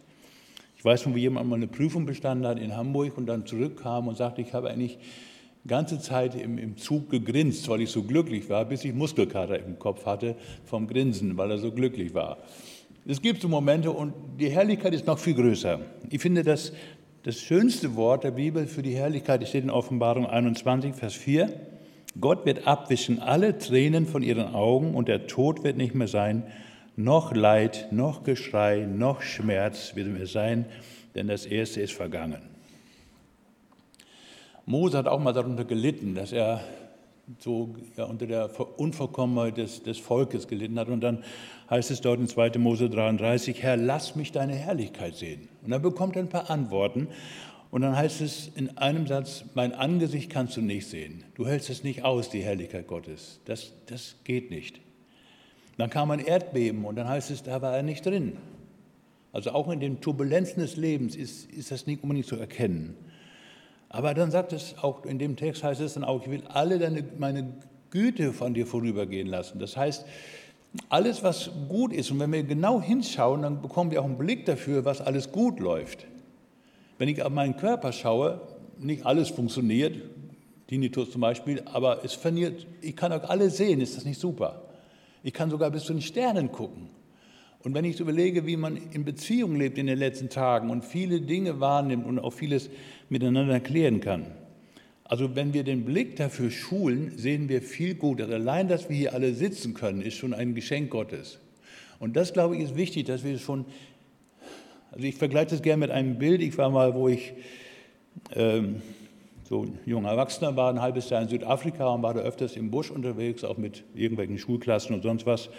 Ich 0.78 0.86
weiß 0.86 1.02
von, 1.02 1.16
wie 1.16 1.22
jemand 1.22 1.50
mal 1.50 1.56
eine 1.56 1.68
Prüfung 1.68 2.06
bestanden 2.06 2.48
hat 2.48 2.60
in 2.60 2.78
Hamburg 2.78 3.18
und 3.18 3.26
dann 3.26 3.46
zurückkam 3.46 4.08
und 4.08 4.16
sagte, 4.16 4.42
ich 4.42 4.54
habe 4.54 4.70
eigentlich 4.70 4.98
ganze 5.68 6.00
Zeit 6.00 6.36
im, 6.36 6.58
im 6.58 6.78
Zug 6.78 7.10
gegrinst, 7.10 7.68
weil 7.68 7.82
ich 7.82 7.90
so 7.90 8.04
glücklich 8.04 8.50
war, 8.50 8.66
bis 8.66 8.86
ich 8.86 8.94
Muskelkater 8.94 9.60
im 9.60 9.78
Kopf 9.78 10.06
hatte 10.06 10.36
vom 10.66 10.88
Grinsen, 10.88 11.36
weil 11.38 11.52
er 11.52 11.58
so 11.58 11.72
glücklich 11.72 12.14
war. 12.14 12.38
Es 13.06 13.22
gibt 13.22 13.42
so 13.42 13.48
Momente 13.48 13.92
und 13.92 14.14
die 14.40 14.50
Herrlichkeit 14.50 14.94
ist 14.94 15.08
noch 15.08 15.20
viel 15.20 15.34
größer. 15.34 15.80
Ich 16.10 16.22
finde, 16.22 16.44
dass 16.44 16.74
das 17.24 17.42
schönste 17.42 17.96
Wort 17.96 18.24
der 18.24 18.32
Bibel 18.32 18.66
für 18.66 18.82
die 18.82 18.96
Herrlichkeit 18.96 19.46
steht 19.48 19.64
in 19.64 19.70
Offenbarung 19.70 20.26
21, 20.26 20.96
Vers 20.96 21.16
4. 21.16 21.52
Gott 22.20 22.46
wird 22.46 22.66
abwischen 22.66 23.20
alle 23.20 23.58
Tränen 23.58 24.08
von 24.08 24.24
ihren 24.24 24.56
Augen 24.56 24.96
und 24.96 25.10
der 25.10 25.28
Tod 25.28 25.64
wird 25.64 25.76
nicht 25.76 25.96
mehr 25.96 26.08
sein, 26.08 26.44
noch 26.96 27.34
Leid, 27.34 27.90
noch 27.92 28.24
Geschrei, 28.24 28.86
noch 28.86 29.22
Schmerz 29.22 29.96
wird 29.96 30.08
mehr 30.08 30.28
sein, 30.28 30.66
denn 31.16 31.28
das 31.28 31.46
Erste 31.46 31.82
ist 31.82 31.94
vergangen. 31.94 32.42
Mose 34.66 34.98
hat 34.98 35.08
auch 35.08 35.20
mal 35.20 35.34
darunter 35.34 35.66
gelitten, 35.66 36.16
dass 36.16 36.32
er 36.32 36.62
so 37.38 37.76
ja, 37.96 38.06
unter 38.06 38.26
der 38.26 38.50
Unvollkommenheit 38.80 39.58
des, 39.58 39.84
des 39.84 40.00
Volkes 40.00 40.48
gelitten 40.48 40.80
hat. 40.80 40.90
Und 40.90 41.02
dann 41.02 41.24
heißt 41.70 41.92
es 41.92 42.02
dort 42.02 42.20
in 42.20 42.28
2. 42.28 42.58
Mose 42.58 42.90
33, 42.90 43.62
Herr, 43.62 43.78
lass 43.78 44.16
mich 44.16 44.32
deine 44.32 44.56
Herrlichkeit 44.56 45.16
sehen. 45.16 45.48
Und 45.64 45.72
dann 45.72 45.82
bekommt 45.82 46.16
er 46.16 46.24
ein 46.24 46.30
paar 46.30 46.50
Antworten. 46.50 47.08
Und 47.72 47.82
dann 47.82 47.96
heißt 47.96 48.22
es 48.22 48.50
in 48.56 48.78
einem 48.78 49.06
Satz, 49.06 49.46
mein 49.54 49.74
Angesicht 49.74 50.32
kannst 50.32 50.58
du 50.58 50.62
nicht 50.62 50.88
sehen. 50.88 51.24
Du 51.36 51.46
hältst 51.46 51.70
es 51.70 51.84
nicht 51.84 52.04
aus, 52.04 52.30
die 52.30 52.42
Herrlichkeit 52.42 52.88
Gottes. 52.88 53.40
Das, 53.46 53.74
das 53.86 54.16
geht 54.24 54.50
nicht. 54.50 54.82
Dann 55.78 55.90
kam 55.90 56.10
ein 56.12 56.20
Erdbeben 56.20 56.84
und 56.86 56.96
dann 56.96 57.08
heißt 57.08 57.30
es, 57.30 57.44
da 57.44 57.62
war 57.62 57.76
er 57.76 57.84
nicht 57.84 58.06
drin. 58.06 58.38
Also 59.32 59.52
auch 59.52 59.70
in 59.70 59.80
den 59.80 60.02
Turbulenzen 60.02 60.62
des 60.62 60.76
Lebens 60.76 61.16
ist, 61.16 61.50
ist 61.52 61.72
das 61.72 61.86
nicht 61.86 62.02
unbedingt 62.02 62.26
zu 62.26 62.36
erkennen. 62.36 62.96
Aber 63.90 64.14
dann 64.14 64.30
sagt 64.32 64.54
es 64.54 64.76
auch, 64.82 65.04
in 65.06 65.18
dem 65.18 65.36
Text 65.36 65.64
heißt 65.64 65.82
es 65.82 65.96
dann 65.96 66.04
auch, 66.04 66.22
ich 66.22 66.30
will 66.30 66.44
alle 66.48 66.78
deine, 66.78 67.04
meine 67.18 67.54
Güte 67.90 68.34
von 68.34 68.54
dir 68.54 68.68
vorübergehen 68.68 69.28
lassen. 69.28 69.60
Das 69.60 69.76
heißt, 69.76 70.06
alles, 70.90 71.24
was 71.24 71.50
gut 71.68 71.92
ist, 71.92 72.12
und 72.12 72.20
wenn 72.20 72.32
wir 72.32 72.44
genau 72.44 72.80
hinschauen, 72.80 73.42
dann 73.42 73.62
bekommen 73.62 73.90
wir 73.90 74.02
auch 74.02 74.06
einen 74.06 74.20
Blick 74.20 74.46
dafür, 74.46 74.86
was 74.86 75.02
alles 75.02 75.32
gut 75.32 75.60
läuft. 75.60 76.06
Wenn 77.00 77.10
ich 77.10 77.24
auf 77.24 77.32
meinen 77.32 77.58
Körper 77.58 77.92
schaue, 77.92 78.42
nicht 78.78 79.06
alles 79.06 79.30
funktioniert, 79.30 79.96
Tinnitus 80.68 81.10
zum 81.10 81.22
Beispiel, 81.22 81.64
aber 81.66 82.06
es 82.06 82.14
verliert, 82.14 82.68
ich 82.82 82.96
kann 82.96 83.12
auch 83.12 83.28
alle 83.28 83.50
sehen, 83.50 83.82
ist 83.82 83.98
das 83.98 84.06
nicht 84.06 84.20
super? 84.20 84.62
Ich 85.24 85.34
kann 85.34 85.50
sogar 85.50 85.72
bis 85.72 85.86
zu 85.86 85.94
den 85.94 86.02
Sternen 86.04 86.52
gucken. 86.52 86.90
Und 87.62 87.74
wenn 87.74 87.84
ich 87.84 87.98
so 87.98 88.04
überlege, 88.04 88.46
wie 88.46 88.56
man 88.56 88.78
in 88.94 89.04
Beziehung 89.04 89.58
lebt 89.58 89.78
in 89.78 89.88
den 89.88 90.00
letzten 90.00 90.30
Tagen 90.30 90.70
und 90.70 90.86
viele 90.86 91.20
Dinge 91.20 91.60
wahrnimmt 91.60 92.06
und 92.06 92.20
auch 92.20 92.32
vieles 92.32 92.70
miteinander 93.10 93.54
erklären 93.54 94.00
kann. 94.00 94.28
Also 95.04 95.36
wenn 95.36 95.54
wir 95.54 95.64
den 95.64 95.86
Blick 95.86 96.16
dafür 96.16 96.52
schulen, 96.52 97.18
sehen 97.18 97.50
wir 97.50 97.62
viel 97.62 97.96
Gutes. 97.96 98.32
Allein, 98.32 98.68
dass 98.68 98.90
wir 98.90 98.96
hier 98.96 99.14
alle 99.14 99.34
sitzen 99.34 99.74
können, 99.74 100.02
ist 100.02 100.16
schon 100.16 100.34
ein 100.34 100.56
Geschenk 100.56 100.92
Gottes. 100.92 101.40
Und 102.00 102.16
das, 102.16 102.32
glaube 102.32 102.56
ich, 102.56 102.64
ist 102.64 102.78
wichtig, 102.78 103.08
dass 103.08 103.24
wir 103.24 103.38
schon, 103.40 103.66
also 104.92 105.04
ich 105.06 105.16
vergleiche 105.16 105.48
das 105.48 105.62
gerne 105.62 105.82
mit 105.82 105.92
einem 105.92 106.18
Bild. 106.18 106.42
Ich 106.42 106.58
war 106.58 106.70
mal, 106.70 106.94
wo 106.94 107.10
ich 107.10 107.34
ähm, 108.36 108.82
so 109.44 109.64
ein 109.64 109.80
junger 109.86 110.10
Erwachsener 110.10 110.56
war, 110.56 110.72
ein 110.72 110.82
halbes 110.82 111.10
Jahr 111.10 111.24
in 111.24 111.28
Südafrika 111.28 111.88
und 111.90 112.04
war 112.04 112.14
da 112.14 112.22
öfters 112.22 112.56
im 112.56 112.72
Busch 112.72 112.92
unterwegs, 112.92 113.44
auch 113.44 113.58
mit 113.58 113.84
irgendwelchen 113.96 114.38
Schulklassen 114.38 114.96
und 114.96 115.02
sonst 115.02 115.26
was. 115.26 115.50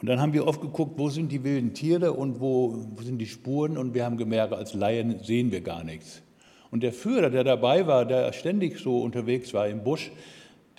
Und 0.00 0.06
dann 0.08 0.20
haben 0.20 0.32
wir 0.32 0.46
oft 0.46 0.60
geguckt, 0.60 0.92
wo 0.96 1.08
sind 1.08 1.32
die 1.32 1.42
wilden 1.42 1.74
Tiere 1.74 2.12
und 2.12 2.40
wo, 2.40 2.86
wo 2.94 3.02
sind 3.02 3.18
die 3.18 3.26
Spuren 3.26 3.76
und 3.76 3.94
wir 3.94 4.04
haben 4.04 4.16
gemerkt, 4.16 4.52
als 4.52 4.74
Laien 4.74 5.22
sehen 5.24 5.50
wir 5.50 5.60
gar 5.60 5.82
nichts. 5.82 6.22
Und 6.70 6.82
der 6.82 6.92
Führer, 6.92 7.30
der 7.30 7.42
dabei 7.42 7.86
war, 7.86 8.04
der 8.04 8.32
ständig 8.32 8.78
so 8.78 9.00
unterwegs 9.00 9.52
war 9.54 9.66
im 9.66 9.82
Busch, 9.82 10.12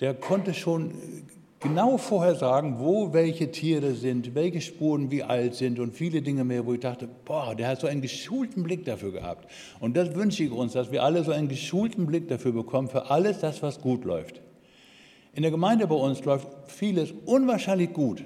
der 0.00 0.14
konnte 0.14 0.54
schon 0.54 0.94
genau 1.58 1.98
vorher 1.98 2.34
sagen, 2.34 2.76
wo 2.78 3.12
welche 3.12 3.50
Tiere 3.50 3.94
sind, 3.94 4.34
welche 4.34 4.62
Spuren 4.62 5.10
wie 5.10 5.22
alt 5.22 5.54
sind 5.54 5.78
und 5.78 5.94
viele 5.94 6.22
Dinge 6.22 6.42
mehr, 6.44 6.64
wo 6.64 6.72
ich 6.72 6.80
dachte, 6.80 7.06
boah, 7.26 7.54
der 7.54 7.68
hat 7.68 7.80
so 7.80 7.86
einen 7.86 8.00
geschulten 8.00 8.62
Blick 8.62 8.86
dafür 8.86 9.12
gehabt. 9.12 9.50
Und 9.78 9.96
das 9.98 10.14
wünsche 10.14 10.44
ich 10.44 10.50
uns, 10.50 10.72
dass 10.72 10.90
wir 10.90 11.02
alle 11.02 11.22
so 11.22 11.32
einen 11.32 11.48
geschulten 11.48 12.06
Blick 12.06 12.28
dafür 12.28 12.52
bekommen, 12.52 12.88
für 12.88 13.10
alles 13.10 13.40
das, 13.40 13.62
was 13.62 13.82
gut 13.82 14.06
läuft. 14.06 14.40
In 15.34 15.42
der 15.42 15.50
Gemeinde 15.50 15.86
bei 15.86 15.94
uns 15.94 16.24
läuft 16.24 16.48
vieles 16.66 17.12
unwahrscheinlich 17.26 17.92
gut. 17.92 18.24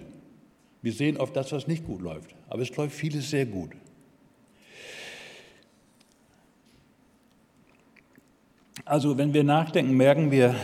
Wir 0.84 0.92
sehen 0.92 1.16
oft 1.16 1.34
das, 1.34 1.50
was 1.50 1.66
nicht 1.66 1.86
gut 1.86 2.02
läuft, 2.02 2.34
aber 2.50 2.60
es 2.60 2.76
läuft 2.76 2.94
vieles 2.94 3.30
sehr 3.30 3.46
gut. 3.46 3.70
Also 8.84 9.16
wenn 9.16 9.32
wir 9.32 9.44
nachdenken, 9.44 9.96
merken 9.96 10.30
wir, 10.30 10.54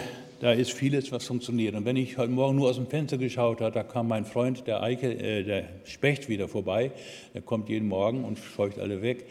da 0.40 0.52
ist 0.52 0.72
vieles, 0.72 1.10
was 1.10 1.24
funktioniert. 1.24 1.74
Und 1.74 1.86
wenn 1.86 1.96
ich 1.96 2.18
heute 2.18 2.32
Morgen 2.32 2.56
nur 2.56 2.68
aus 2.68 2.76
dem 2.76 2.86
Fenster 2.86 3.16
geschaut 3.16 3.62
habe, 3.62 3.72
da 3.72 3.82
kam 3.82 4.08
mein 4.08 4.26
Freund, 4.26 4.66
der 4.66 4.82
Eike, 4.82 5.10
äh, 5.10 5.42
der 5.42 5.64
Specht 5.84 6.28
wieder 6.28 6.48
vorbei. 6.48 6.92
Der 7.32 7.40
kommt 7.40 7.70
jeden 7.70 7.88
Morgen 7.88 8.22
und 8.22 8.38
scheucht 8.38 8.78
alle 8.78 9.00
weg. 9.00 9.26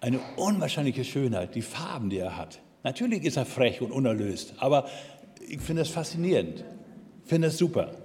Eine 0.00 0.18
unwahrscheinliche 0.36 1.04
Schönheit, 1.04 1.54
die 1.54 1.62
Farben, 1.62 2.10
die 2.10 2.18
er 2.18 2.36
hat. 2.36 2.60
Natürlich 2.82 3.22
ist 3.22 3.36
er 3.36 3.46
frech 3.46 3.80
und 3.80 3.92
unerlöst, 3.92 4.54
aber 4.58 4.88
ich 5.48 5.60
finde 5.60 5.82
das 5.82 5.90
faszinierend. 5.90 6.64
Ich 7.22 7.28
finde 7.28 7.46
das 7.46 7.58
super. 7.58 8.01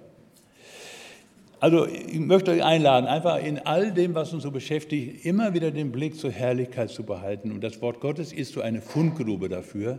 Also 1.59 1.87
ich 1.87 2.19
möchte 2.19 2.51
euch 2.51 2.63
einladen, 2.63 3.07
einfach 3.07 3.43
in 3.43 3.57
all 3.59 3.91
dem, 3.91 4.13
was 4.13 4.31
uns 4.31 4.43
so 4.43 4.51
beschäftigt, 4.51 5.25
immer 5.25 5.55
wieder 5.55 5.71
den 5.71 5.91
Blick 5.91 6.15
zur 6.15 6.31
Herrlichkeit 6.31 6.91
zu 6.91 7.03
behalten. 7.03 7.51
Und 7.51 7.61
das 7.61 7.81
Wort 7.81 7.99
Gottes 7.99 8.31
ist 8.31 8.53
so 8.53 8.61
eine 8.61 8.81
Fundgrube 8.81 9.49
dafür. 9.49 9.97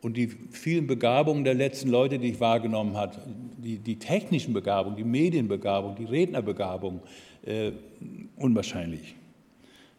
Und 0.00 0.16
die 0.16 0.28
vielen 0.28 0.86
Begabungen 0.86 1.42
der 1.42 1.54
letzten 1.54 1.88
Leute, 1.88 2.18
die 2.20 2.28
ich 2.28 2.40
wahrgenommen 2.40 2.96
habe, 2.96 3.16
die, 3.58 3.78
die 3.78 3.98
technischen 3.98 4.54
Begabungen, 4.54 4.96
die 4.96 5.04
Medienbegabung, 5.04 5.96
die 5.96 6.04
Rednerbegabung, 6.04 7.00
äh, 7.44 7.72
unwahrscheinlich. 8.36 9.16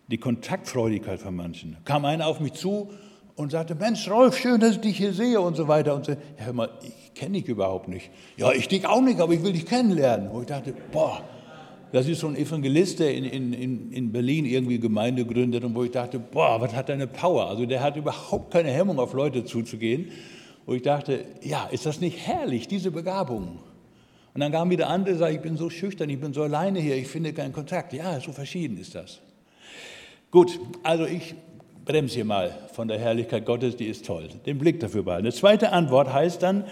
Die 0.07 0.17
Kontaktfreudigkeit 0.17 1.19
von 1.19 1.35
manchen. 1.35 1.75
Kam 1.83 2.05
einer 2.05 2.27
auf 2.27 2.39
mich 2.39 2.53
zu 2.53 2.89
und 3.35 3.51
sagte, 3.51 3.75
Mensch, 3.75 4.09
Rolf, 4.09 4.37
schön, 4.37 4.61
dass 4.61 4.75
ich 4.75 4.81
dich 4.81 4.97
hier 4.97 5.11
sehe 5.11 5.41
und 5.41 5.57
so 5.57 5.67
weiter. 5.67 5.95
Und 5.95 6.05
so, 6.05 6.15
hör 6.37 6.53
mal, 6.53 6.69
ich 6.81 7.06
kenne 7.17 7.39
dich 7.39 7.47
überhaupt 7.47 7.87
nicht. 7.87 8.09
Ja, 8.37 8.51
ich 8.51 8.67
dich 8.67 8.85
auch 8.85 9.01
nicht, 9.01 9.19
aber 9.19 9.33
ich 9.33 9.43
will 9.43 9.53
dich 9.53 9.65
kennenlernen. 9.65 10.29
Wo 10.31 10.41
ich 10.41 10.47
dachte, 10.47 10.73
boah, 10.91 11.23
das 11.91 12.07
ist 12.07 12.19
so 12.19 12.27
ein 12.27 12.35
Evangelist, 12.35 12.99
der 12.99 13.13
in, 13.13 13.25
in, 13.25 13.91
in 13.91 14.11
Berlin 14.11 14.45
irgendwie 14.45 14.79
Gemeinde 14.79 15.25
gründet 15.25 15.63
und 15.63 15.73
wo 15.73 15.83
ich 15.83 15.91
dachte, 15.91 16.19
boah, 16.19 16.59
was 16.59 16.75
hat 16.75 16.89
der 16.89 16.95
eine 16.95 17.07
Power? 17.07 17.47
Also 17.49 17.65
der 17.65 17.81
hat 17.81 17.95
überhaupt 17.95 18.51
keine 18.51 18.71
Hemmung, 18.71 18.99
auf 18.99 19.13
Leute 19.13 19.45
zuzugehen. 19.45 20.11
Wo 20.65 20.73
ich 20.73 20.81
dachte, 20.81 21.23
ja, 21.41 21.65
ist 21.67 21.85
das 21.85 22.01
nicht 22.01 22.27
herrlich, 22.27 22.67
diese 22.67 22.91
Begabung? 22.91 23.59
Und 24.33 24.41
dann 24.41 24.51
kamen 24.51 24.69
wieder 24.69 24.89
andere, 24.89 25.15
sagen, 25.15 25.35
ich 25.35 25.41
bin 25.41 25.57
so 25.57 25.69
schüchtern, 25.69 26.09
ich 26.09 26.19
bin 26.19 26.33
so 26.33 26.43
alleine 26.43 26.79
hier, 26.79 26.95
ich 26.95 27.07
finde 27.07 27.33
keinen 27.33 27.53
Kontakt. 27.53 27.93
Ja, 27.93 28.19
so 28.19 28.33
verschieden 28.33 28.77
ist 28.77 28.93
das. 28.93 29.21
Gut, 30.29 30.59
also 30.83 31.05
ich 31.05 31.35
bremse 31.85 32.15
hier 32.15 32.25
mal 32.25 32.53
von 32.73 32.89
der 32.89 32.99
Herrlichkeit 32.99 33.45
Gottes, 33.45 33.77
die 33.77 33.85
ist 33.85 34.05
toll. 34.05 34.27
Den 34.45 34.57
Blick 34.59 34.81
dafür 34.81 35.03
behalten. 35.03 35.25
Eine 35.25 35.33
zweite 35.33 35.71
Antwort 35.71 36.13
heißt 36.13 36.43
dann, 36.43 36.65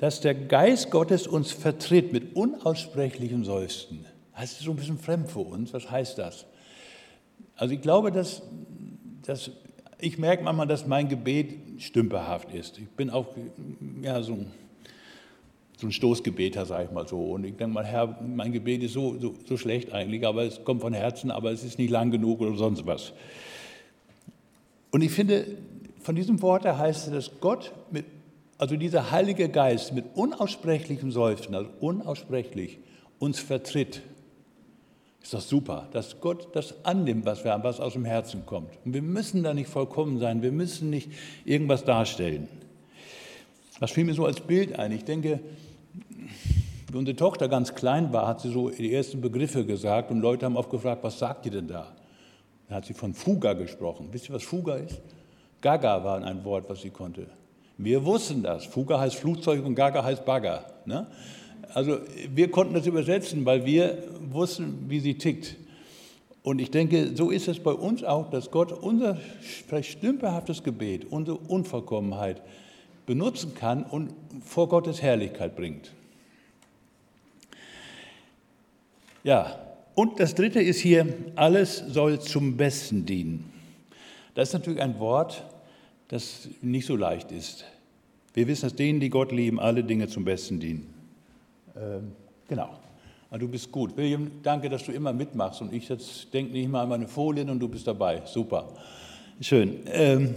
dass 0.00 0.20
der 0.22 0.34
Geist 0.34 0.90
Gottes 0.90 1.26
uns 1.26 1.52
vertritt 1.52 2.10
mit 2.10 2.34
unaussprechlichem 2.34 3.44
Seufzen. 3.44 4.06
Das 4.34 4.52
ist 4.52 4.60
so 4.60 4.70
ein 4.70 4.76
bisschen 4.76 4.98
fremd 4.98 5.30
für 5.30 5.40
uns. 5.40 5.74
Was 5.74 5.90
heißt 5.90 6.16
das? 6.16 6.46
Also 7.54 7.74
ich 7.74 7.82
glaube, 7.82 8.10
dass, 8.10 8.40
dass 9.26 9.50
ich 9.98 10.16
merke 10.16 10.42
manchmal, 10.42 10.66
dass 10.66 10.86
mein 10.86 11.10
Gebet 11.10 11.82
stümperhaft 11.82 12.54
ist. 12.54 12.78
Ich 12.78 12.88
bin 12.88 13.10
auch 13.10 13.26
ja, 14.00 14.22
so, 14.22 14.38
so 15.76 15.86
ein 15.86 15.92
Stoßgebeter, 15.92 16.64
sage 16.64 16.84
ich 16.84 16.90
mal 16.90 17.06
so. 17.06 17.20
Und 17.20 17.44
ich 17.44 17.56
denke 17.56 17.74
mal, 17.74 17.84
Herr, 17.84 18.18
mein 18.22 18.52
Gebet 18.52 18.82
ist 18.82 18.94
so, 18.94 19.18
so, 19.18 19.34
so 19.46 19.58
schlecht 19.58 19.92
eigentlich, 19.92 20.26
aber 20.26 20.44
es 20.44 20.64
kommt 20.64 20.80
von 20.80 20.94
Herzen, 20.94 21.30
aber 21.30 21.50
es 21.50 21.62
ist 21.62 21.78
nicht 21.78 21.90
lang 21.90 22.10
genug 22.10 22.40
oder 22.40 22.56
sonst 22.56 22.86
was. 22.86 23.12
Und 24.92 25.02
ich 25.02 25.10
finde, 25.10 25.58
von 26.00 26.16
diesem 26.16 26.40
Wort 26.40 26.64
her 26.64 26.78
heißt 26.78 27.08
es, 27.08 27.12
dass 27.12 27.40
Gott 27.40 27.72
mit, 27.90 28.06
also 28.60 28.76
dieser 28.76 29.10
Heilige 29.10 29.48
Geist 29.48 29.94
mit 29.94 30.04
unaussprechlichem 30.14 31.10
Seufzen, 31.10 31.54
also 31.54 31.70
unaussprechlich, 31.80 32.78
uns 33.18 33.40
vertritt. 33.40 34.02
Ist 35.22 35.32
doch 35.32 35.40
super, 35.40 35.88
dass 35.92 36.20
Gott 36.20 36.54
das 36.54 36.84
annimmt, 36.84 37.24
was 37.24 37.42
wir 37.42 37.52
haben, 37.52 37.64
was 37.64 37.80
aus 37.80 37.94
dem 37.94 38.04
Herzen 38.04 38.44
kommt. 38.44 38.70
Und 38.84 38.92
wir 38.92 39.00
müssen 39.00 39.42
da 39.42 39.54
nicht 39.54 39.70
vollkommen 39.70 40.18
sein, 40.18 40.42
wir 40.42 40.52
müssen 40.52 40.90
nicht 40.90 41.10
irgendwas 41.46 41.84
darstellen. 41.84 42.48
Das 43.80 43.92
fiel 43.92 44.04
mir 44.04 44.12
so 44.12 44.26
als 44.26 44.40
Bild 44.40 44.78
ein. 44.78 44.92
Ich 44.92 45.04
denke, 45.04 45.40
wie 46.92 46.98
unsere 46.98 47.16
Tochter 47.16 47.48
ganz 47.48 47.74
klein 47.74 48.12
war, 48.12 48.26
hat 48.26 48.42
sie 48.42 48.52
so 48.52 48.68
die 48.68 48.92
ersten 48.92 49.22
Begriffe 49.22 49.64
gesagt 49.64 50.10
und 50.10 50.20
Leute 50.20 50.44
haben 50.44 50.58
oft 50.58 50.70
gefragt, 50.70 51.02
was 51.02 51.18
sagt 51.18 51.46
ihr 51.46 51.52
denn 51.52 51.68
da? 51.68 51.96
Dann 52.68 52.76
hat 52.76 52.84
sie 52.84 52.92
von 52.92 53.14
Fuga 53.14 53.54
gesprochen. 53.54 54.08
Wisst 54.12 54.28
ihr, 54.28 54.34
was 54.34 54.42
Fuga 54.42 54.74
ist? 54.74 55.00
Gaga 55.62 56.04
war 56.04 56.22
ein 56.22 56.44
Wort, 56.44 56.68
was 56.68 56.82
sie 56.82 56.90
konnte. 56.90 57.26
Wir 57.82 58.04
wussten 58.04 58.42
das. 58.42 58.66
Fuga 58.66 59.00
heißt 59.00 59.16
Flugzeug 59.16 59.64
und 59.64 59.74
Gaga 59.74 60.04
heißt 60.04 60.26
Bagger. 60.26 60.66
Ne? 60.84 61.06
Also 61.72 61.98
wir 62.34 62.50
konnten 62.50 62.74
das 62.74 62.86
übersetzen, 62.86 63.46
weil 63.46 63.64
wir 63.64 64.04
wussten, 64.30 64.84
wie 64.88 65.00
sie 65.00 65.14
tickt. 65.14 65.56
Und 66.42 66.60
ich 66.60 66.70
denke, 66.70 67.16
so 67.16 67.30
ist 67.30 67.48
es 67.48 67.58
bei 67.58 67.72
uns 67.72 68.04
auch, 68.04 68.30
dass 68.30 68.50
Gott 68.50 68.72
unser 68.72 69.16
vielleicht 69.66 69.92
stümperhaftes 69.92 70.62
Gebet, 70.62 71.06
unsere 71.10 71.38
Unvollkommenheit 71.38 72.42
benutzen 73.06 73.54
kann 73.54 73.84
und 73.84 74.12
vor 74.44 74.68
Gottes 74.68 75.00
Herrlichkeit 75.00 75.56
bringt. 75.56 75.92
Ja, 79.24 79.58
und 79.94 80.20
das 80.20 80.34
Dritte 80.34 80.60
ist 80.60 80.80
hier, 80.80 81.06
alles 81.34 81.78
soll 81.88 82.20
zum 82.20 82.56
Besten 82.56 83.06
dienen. 83.06 83.50
Das 84.34 84.48
ist 84.48 84.52
natürlich 84.52 84.80
ein 84.80 84.98
Wort, 84.98 85.44
das 86.10 86.48
nicht 86.60 86.86
so 86.86 86.96
leicht 86.96 87.30
ist. 87.30 87.64
Wir 88.34 88.46
wissen, 88.48 88.62
dass 88.62 88.74
denen, 88.74 88.98
die 88.98 89.10
Gott 89.10 89.30
lieben, 89.30 89.60
alle 89.60 89.84
Dinge 89.84 90.08
zum 90.08 90.24
Besten 90.24 90.58
dienen. 90.58 90.92
Ähm, 91.76 92.12
genau. 92.48 92.70
Aber 93.28 93.38
du 93.38 93.46
bist 93.46 93.70
gut. 93.70 93.96
William, 93.96 94.28
danke, 94.42 94.68
dass 94.68 94.84
du 94.84 94.90
immer 94.90 95.12
mitmachst 95.12 95.62
und 95.62 95.72
ich 95.72 95.86
denke 96.32 96.52
nicht 96.52 96.68
mal 96.68 96.82
an 96.82 96.88
meine 96.88 97.06
Folien 97.06 97.48
und 97.48 97.60
du 97.60 97.68
bist 97.68 97.86
dabei. 97.86 98.22
Super. 98.24 98.68
Schön. 99.40 99.78
Ähm, 99.86 100.34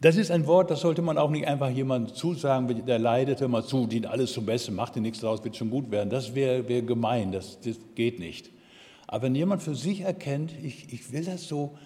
das 0.00 0.16
ist 0.16 0.30
ein 0.30 0.46
Wort, 0.46 0.70
das 0.70 0.82
sollte 0.82 1.02
man 1.02 1.18
auch 1.18 1.30
nicht 1.30 1.48
einfach 1.48 1.70
jemandem 1.70 2.14
zusagen, 2.14 2.86
der 2.86 2.98
leidet, 3.00 3.40
hör 3.40 3.48
mal 3.48 3.64
zu, 3.64 3.88
dient 3.88 4.06
alles 4.06 4.32
zum 4.32 4.46
Besten, 4.46 4.76
macht 4.76 4.94
dir 4.94 5.00
nichts 5.00 5.20
draus, 5.20 5.42
wird 5.42 5.56
schon 5.56 5.70
gut 5.70 5.90
werden. 5.90 6.08
Das 6.10 6.36
wäre 6.36 6.68
wär 6.68 6.82
gemein, 6.82 7.32
das, 7.32 7.58
das 7.60 7.76
geht 7.96 8.20
nicht. 8.20 8.50
Aber 9.08 9.24
wenn 9.24 9.34
jemand 9.34 9.62
für 9.62 9.74
sich 9.74 10.02
erkennt, 10.02 10.52
ich, 10.62 10.92
ich 10.92 11.12
will 11.12 11.24
das 11.24 11.48
so 11.48 11.76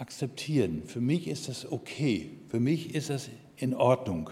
akzeptieren, 0.00 0.82
für 0.86 1.00
mich 1.00 1.28
ist 1.28 1.48
das 1.48 1.70
okay, 1.70 2.30
für 2.48 2.60
mich 2.60 2.94
ist 2.94 3.10
das 3.10 3.28
in 3.56 3.74
Ordnung. 3.74 4.30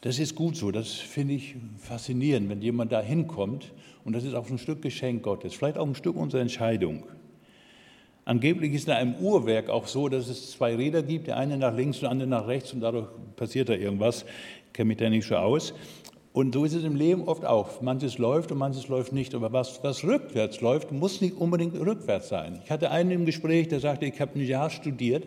Das 0.00 0.18
ist 0.18 0.34
gut 0.34 0.56
so, 0.56 0.70
das 0.70 0.94
finde 0.94 1.34
ich 1.34 1.56
faszinierend, 1.78 2.48
wenn 2.48 2.62
jemand 2.62 2.90
da 2.90 3.00
hinkommt 3.00 3.72
und 4.04 4.14
das 4.14 4.24
ist 4.24 4.34
auch 4.34 4.48
ein 4.50 4.58
Stück 4.58 4.82
Geschenk 4.82 5.22
Gottes, 5.22 5.54
vielleicht 5.54 5.78
auch 5.78 5.86
ein 5.86 5.94
Stück 5.94 6.16
unserer 6.16 6.40
Entscheidung. 6.40 7.04
Angeblich 8.24 8.72
ist 8.74 8.86
in 8.86 8.94
einem 8.94 9.14
Uhrwerk 9.16 9.70
auch 9.70 9.86
so, 9.86 10.08
dass 10.08 10.28
es 10.28 10.52
zwei 10.52 10.74
Räder 10.76 11.02
gibt, 11.02 11.26
der 11.26 11.36
eine 11.36 11.56
nach 11.56 11.74
links 11.74 11.98
und 11.98 12.02
der 12.02 12.10
andere 12.10 12.28
nach 12.28 12.46
rechts 12.46 12.72
und 12.72 12.80
dadurch 12.80 13.08
passiert 13.36 13.68
da 13.68 13.74
irgendwas. 13.74 14.24
Ich 14.66 14.72
kenne 14.72 14.88
mich 14.88 14.98
da 14.98 15.10
nicht 15.10 15.26
so 15.26 15.36
aus. 15.36 15.74
Und 16.32 16.54
so 16.54 16.64
ist 16.64 16.74
es 16.74 16.84
im 16.84 16.94
Leben 16.94 17.26
oft 17.26 17.44
auch. 17.44 17.80
Manches 17.80 18.18
läuft 18.18 18.52
und 18.52 18.58
manches 18.58 18.88
läuft 18.88 19.12
nicht. 19.12 19.34
Aber 19.34 19.52
was, 19.52 19.82
was 19.82 20.04
rückwärts 20.04 20.60
läuft, 20.60 20.92
muss 20.92 21.20
nicht 21.20 21.36
unbedingt 21.36 21.74
rückwärts 21.74 22.28
sein. 22.28 22.60
Ich 22.64 22.70
hatte 22.70 22.90
einen 22.92 23.10
im 23.10 23.26
Gespräch, 23.26 23.68
der 23.68 23.80
sagte, 23.80 24.06
ich 24.06 24.20
habe 24.20 24.38
ein 24.38 24.46
Jahr 24.46 24.70
studiert 24.70 25.26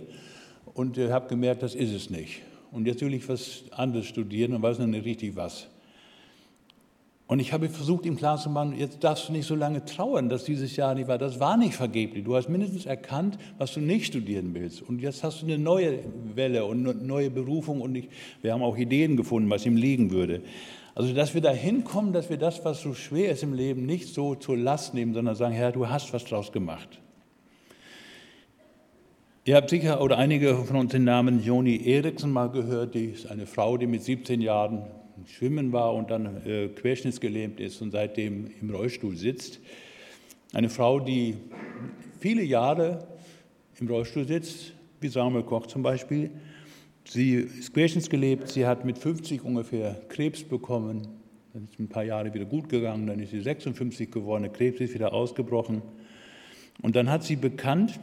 und 0.73 0.97
habe 0.97 1.27
gemerkt, 1.27 1.61
das 1.61 1.75
ist 1.75 1.91
es 1.91 2.09
nicht. 2.09 2.41
Und 2.71 2.87
jetzt 2.87 3.01
will 3.01 3.13
ich 3.13 3.27
was 3.27 3.65
anderes 3.71 4.05
studieren 4.05 4.53
und 4.53 4.61
weiß 4.61 4.79
noch 4.79 4.87
nicht 4.87 5.05
richtig 5.05 5.35
was. 5.35 5.67
Und 7.27 7.39
ich 7.39 7.53
habe 7.53 7.69
versucht, 7.69 8.05
ihm 8.05 8.15
klarzumachen, 8.15 8.77
jetzt 8.77 9.03
darfst 9.03 9.29
du 9.29 9.33
nicht 9.33 9.47
so 9.47 9.55
lange 9.55 9.83
trauern, 9.85 10.29
dass 10.29 10.43
dieses 10.43 10.75
Jahr 10.75 10.93
nicht 10.93 11.07
war. 11.07 11.17
Das 11.17 11.39
war 11.39 11.57
nicht 11.57 11.73
vergeblich. 11.73 12.23
Du 12.23 12.35
hast 12.35 12.49
mindestens 12.49 12.85
erkannt, 12.85 13.37
was 13.57 13.73
du 13.73 13.79
nicht 13.79 14.05
studieren 14.05 14.53
willst. 14.53 14.81
Und 14.81 15.01
jetzt 15.01 15.23
hast 15.23 15.41
du 15.41 15.45
eine 15.45 15.57
neue 15.57 15.99
Welle 16.35 16.65
und 16.65 16.87
eine 16.87 16.93
neue 17.01 17.29
Berufung. 17.29 17.81
Und 17.81 17.95
ich, 17.95 18.09
wir 18.41 18.53
haben 18.53 18.61
auch 18.61 18.77
Ideen 18.77 19.17
gefunden, 19.17 19.49
was 19.49 19.65
ihm 19.65 19.77
liegen 19.77 20.11
würde. 20.11 20.41
Also, 20.95 21.13
dass 21.13 21.33
wir 21.33 21.41
da 21.41 21.51
hinkommen, 21.51 22.13
dass 22.13 22.29
wir 22.29 22.37
das, 22.37 22.63
was 22.65 22.81
so 22.81 22.93
schwer 22.93 23.31
ist 23.31 23.41
im 23.41 23.53
Leben, 23.53 23.85
nicht 23.85 24.13
so 24.13 24.35
zur 24.35 24.57
Last 24.57 24.93
nehmen, 24.93 25.13
sondern 25.13 25.35
sagen, 25.35 25.53
Herr, 25.53 25.71
du 25.71 25.89
hast 25.89 26.13
was 26.13 26.23
draus 26.23 26.51
gemacht. 26.51 26.99
Ihr 29.45 29.55
habt 29.55 29.69
sicher 29.69 30.01
oder 30.01 30.17
einige 30.17 30.55
von 30.55 30.77
uns 30.77 30.91
den 30.91 31.03
Namen 31.03 31.43
Joni 31.43 31.85
Eriksen 31.85 32.31
mal 32.31 32.49
gehört. 32.49 32.95
Die 32.95 33.05
ist 33.05 33.29
eine 33.29 33.45
Frau, 33.45 33.77
die 33.77 33.87
mit 33.87 34.03
17 34.03 34.39
Jahren 34.39 34.83
Schwimmen 35.25 35.73
war 35.73 35.93
und 35.93 36.11
dann 36.11 36.45
äh, 36.45 36.69
querschnittsgelähmt 36.69 37.59
ist 37.59 37.81
und 37.81 37.91
seitdem 37.91 38.51
im 38.61 38.69
Rollstuhl 38.69 39.15
sitzt. 39.15 39.59
Eine 40.53 40.69
Frau, 40.69 40.99
die 40.99 41.35
viele 42.19 42.43
Jahre 42.43 43.07
im 43.79 43.87
Rollstuhl 43.87 44.25
sitzt, 44.25 44.73
wie 45.01 45.07
Samuel 45.07 45.43
Koch 45.43 45.65
zum 45.67 45.81
Beispiel. 45.81 46.31
Sie 47.05 47.35
ist 47.35 47.73
querschnittsgelebt, 47.73 48.49
sie 48.49 48.65
hat 48.65 48.85
mit 48.85 48.97
50 48.97 49.43
ungefähr 49.43 50.01
Krebs 50.09 50.43
bekommen. 50.43 51.07
Dann 51.53 51.65
ist 51.65 51.79
ein 51.79 51.89
paar 51.89 52.03
Jahre 52.03 52.33
wieder 52.33 52.45
gut 52.45 52.69
gegangen, 52.69 53.07
dann 53.07 53.19
ist 53.19 53.31
sie 53.31 53.41
56 53.41 54.09
geworden, 54.09 54.43
der 54.43 54.51
Krebs 54.51 54.79
ist 54.79 54.93
wieder 54.93 55.13
ausgebrochen. 55.13 55.81
Und 56.81 56.95
dann 56.95 57.09
hat 57.09 57.23
sie 57.23 57.35
bekannt, 57.35 57.99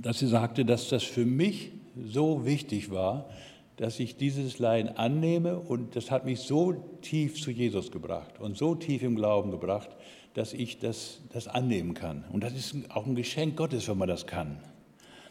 dass 0.00 0.20
sie 0.20 0.28
sagte, 0.28 0.64
dass 0.64 0.88
das 0.88 1.02
für 1.02 1.24
mich 1.24 1.72
so 1.96 2.44
wichtig 2.46 2.90
war, 2.90 3.28
dass 3.76 3.98
ich 3.98 4.16
dieses 4.16 4.58
Leiden 4.58 4.96
annehme 4.96 5.58
und 5.58 5.96
das 5.96 6.10
hat 6.10 6.26
mich 6.26 6.40
so 6.40 6.74
tief 7.00 7.40
zu 7.40 7.50
Jesus 7.50 7.90
gebracht 7.90 8.38
und 8.38 8.56
so 8.56 8.74
tief 8.74 9.02
im 9.02 9.16
Glauben 9.16 9.50
gebracht, 9.50 9.88
dass 10.34 10.52
ich 10.52 10.78
das, 10.78 11.22
das 11.32 11.48
annehmen 11.48 11.94
kann. 11.94 12.24
Und 12.30 12.44
das 12.44 12.52
ist 12.52 12.76
auch 12.90 13.06
ein 13.06 13.14
Geschenk 13.14 13.56
Gottes, 13.56 13.88
wenn 13.88 13.98
man 13.98 14.08
das 14.08 14.26
kann. 14.26 14.58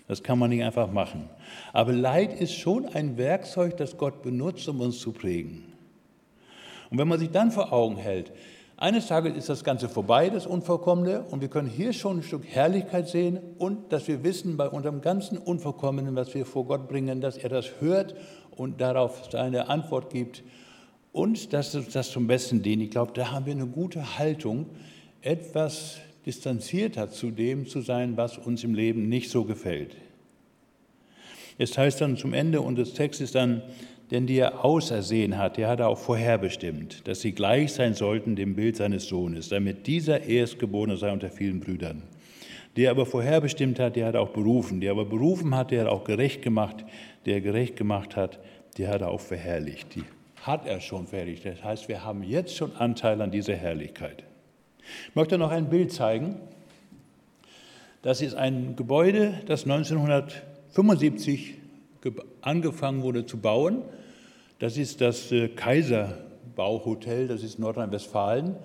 Das 0.09 0.23
kann 0.23 0.39
man 0.39 0.49
nicht 0.49 0.63
einfach 0.63 0.91
machen. 0.91 1.29
Aber 1.71 1.93
Leid 1.93 2.33
ist 2.41 2.55
schon 2.55 2.87
ein 2.87 3.17
Werkzeug, 3.17 3.77
das 3.77 3.95
Gott 3.95 4.23
benutzt, 4.23 4.67
um 4.67 4.81
uns 4.81 4.99
zu 4.99 5.11
prägen. 5.11 5.71
Und 6.89 6.97
wenn 6.97 7.07
man 7.07 7.19
sich 7.19 7.29
dann 7.29 7.51
vor 7.51 7.71
Augen 7.71 7.95
hält, 7.95 8.31
eines 8.75 9.05
Tages 9.05 9.37
ist 9.37 9.49
das 9.49 9.63
Ganze 9.63 9.87
vorbei, 9.87 10.31
das 10.31 10.47
Unvollkommene, 10.47 11.25
und 11.29 11.41
wir 11.41 11.47
können 11.47 11.69
hier 11.69 11.93
schon 11.93 12.17
ein 12.17 12.23
Stück 12.23 12.43
Herrlichkeit 12.47 13.07
sehen 13.07 13.37
und 13.59 13.93
dass 13.93 14.07
wir 14.07 14.23
wissen, 14.23 14.57
bei 14.57 14.67
unserem 14.67 15.01
ganzen 15.01 15.37
Unvollkommenen, 15.37 16.15
was 16.15 16.33
wir 16.33 16.47
vor 16.47 16.65
Gott 16.65 16.87
bringen, 16.87 17.21
dass 17.21 17.37
er 17.37 17.49
das 17.49 17.79
hört 17.79 18.15
und 18.49 18.81
darauf 18.81 19.29
seine 19.31 19.69
Antwort 19.69 20.09
gibt 20.09 20.43
und 21.11 21.53
dass 21.53 21.77
das 21.93 22.09
zum 22.09 22.25
Besten 22.25 22.63
dient. 22.63 22.81
Ich 22.81 22.89
glaube, 22.89 23.11
da 23.13 23.31
haben 23.31 23.45
wir 23.45 23.53
eine 23.53 23.67
gute 23.67 24.17
Haltung, 24.17 24.65
etwas 25.21 25.97
distanzierter 26.25 27.09
zu 27.09 27.31
dem 27.31 27.65
zu 27.67 27.81
sein, 27.81 28.17
was 28.17 28.37
uns 28.37 28.63
im 28.63 28.73
Leben 28.73 29.09
nicht 29.09 29.29
so 29.29 29.45
gefällt. 29.45 29.95
Es 31.57 31.77
heißt 31.77 32.01
dann 32.01 32.17
zum 32.17 32.33
Ende 32.33 32.61
unseres 32.61 32.93
Textes 32.93 33.31
dann, 33.31 33.61
denn 34.11 34.25
die 34.25 34.37
er 34.37 34.65
ausersehen 34.65 35.37
hat, 35.37 35.57
der 35.57 35.67
hat 35.67 35.79
er 35.79 35.87
auch 35.87 35.99
vorherbestimmt, 35.99 37.07
dass 37.07 37.21
sie 37.21 37.33
gleich 37.33 37.73
sein 37.73 37.93
sollten 37.93 38.35
dem 38.35 38.55
Bild 38.55 38.75
seines 38.75 39.07
Sohnes, 39.07 39.49
damit 39.49 39.85
dieser 39.85 40.23
Erstgeborene 40.23 40.97
sei 40.97 41.11
unter 41.11 41.29
vielen 41.29 41.59
Brüdern. 41.59 42.03
Der 42.75 42.91
aber 42.91 43.05
vorherbestimmt 43.05 43.79
hat, 43.79 43.95
der 43.95 44.05
hat 44.05 44.15
auch 44.15 44.29
berufen. 44.29 44.79
Der 44.79 44.91
aber 44.91 45.05
berufen 45.05 45.55
hat, 45.55 45.71
der 45.71 45.81
hat 45.81 45.87
auch 45.89 46.03
gerecht 46.03 46.41
gemacht. 46.41 46.85
Der 47.25 47.41
gerecht 47.41 47.75
gemacht 47.75 48.15
hat, 48.15 48.39
der 48.77 48.89
hat 48.89 49.01
er 49.01 49.09
auch 49.09 49.19
verherrlicht. 49.19 49.95
Die 49.95 50.03
hat 50.43 50.65
er 50.65 50.79
schon 50.79 51.07
verherrlicht. 51.07 51.45
Das 51.45 51.63
heißt, 51.63 51.89
wir 51.89 52.05
haben 52.05 52.23
jetzt 52.23 52.55
schon 52.55 52.75
Anteil 52.77 53.21
an 53.21 53.31
dieser 53.31 53.55
Herrlichkeit. 53.55 54.23
Ich 55.09 55.15
möchte 55.15 55.37
noch 55.37 55.51
ein 55.51 55.69
Bild 55.69 55.91
zeigen. 55.91 56.37
Das 58.01 58.21
ist 58.21 58.35
ein 58.35 58.75
Gebäude, 58.75 59.41
das 59.45 59.63
1975 59.63 61.55
angefangen 62.41 63.01
wurde 63.01 63.25
zu 63.25 63.37
bauen. 63.37 63.81
Das 64.59 64.77
ist 64.77 65.01
das 65.01 65.31
äh, 65.31 65.49
Kaiserbauhotel, 65.49 67.27
das 67.27 67.43
ist 67.43 67.59
Nordrhein-Westfalen. 67.59 68.55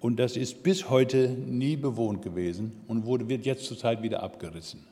Und 0.00 0.18
das 0.18 0.36
ist 0.36 0.64
bis 0.64 0.90
heute 0.90 1.28
nie 1.28 1.76
bewohnt 1.76 2.22
gewesen 2.22 2.72
und 2.88 3.06
wurde, 3.06 3.28
wird 3.28 3.46
jetzt 3.46 3.66
zurzeit 3.66 4.02
wieder 4.02 4.22
abgerissen. 4.22 4.91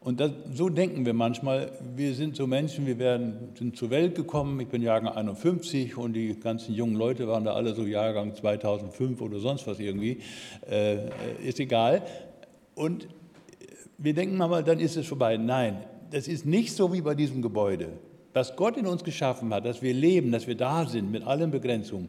Und 0.00 0.18
das, 0.18 0.32
so 0.54 0.70
denken 0.70 1.04
wir 1.04 1.12
manchmal, 1.12 1.72
wir 1.94 2.14
sind 2.14 2.34
so 2.34 2.46
Menschen, 2.46 2.86
wir 2.86 2.98
werden, 2.98 3.50
sind 3.58 3.76
zur 3.76 3.90
Welt 3.90 4.14
gekommen, 4.14 4.58
ich 4.60 4.68
bin 4.68 4.80
Jahrgang 4.80 5.14
51 5.14 5.96
und 5.98 6.14
die 6.14 6.40
ganzen 6.40 6.74
jungen 6.74 6.96
Leute 6.96 7.28
waren 7.28 7.44
da 7.44 7.52
alle 7.52 7.74
so 7.74 7.84
Jahrgang 7.84 8.34
2005 8.34 9.20
oder 9.20 9.38
sonst 9.40 9.66
was 9.66 9.78
irgendwie, 9.78 10.20
äh, 10.70 11.10
ist 11.46 11.60
egal. 11.60 12.02
Und 12.74 13.08
wir 13.98 14.14
denken 14.14 14.38
manchmal, 14.38 14.64
dann 14.64 14.80
ist 14.80 14.96
es 14.96 15.06
vorbei. 15.06 15.36
Nein, 15.36 15.84
das 16.10 16.28
ist 16.28 16.46
nicht 16.46 16.74
so 16.74 16.94
wie 16.94 17.02
bei 17.02 17.14
diesem 17.14 17.42
Gebäude. 17.42 17.88
was 18.32 18.56
Gott 18.56 18.76
in 18.76 18.86
uns 18.86 19.04
geschaffen 19.04 19.52
hat, 19.52 19.64
dass 19.64 19.82
wir 19.82 19.92
leben, 19.92 20.30
dass 20.32 20.46
wir 20.46 20.54
da 20.56 20.86
sind 20.86 21.10
mit 21.10 21.26
allen 21.26 21.50
Begrenzungen, 21.50 22.08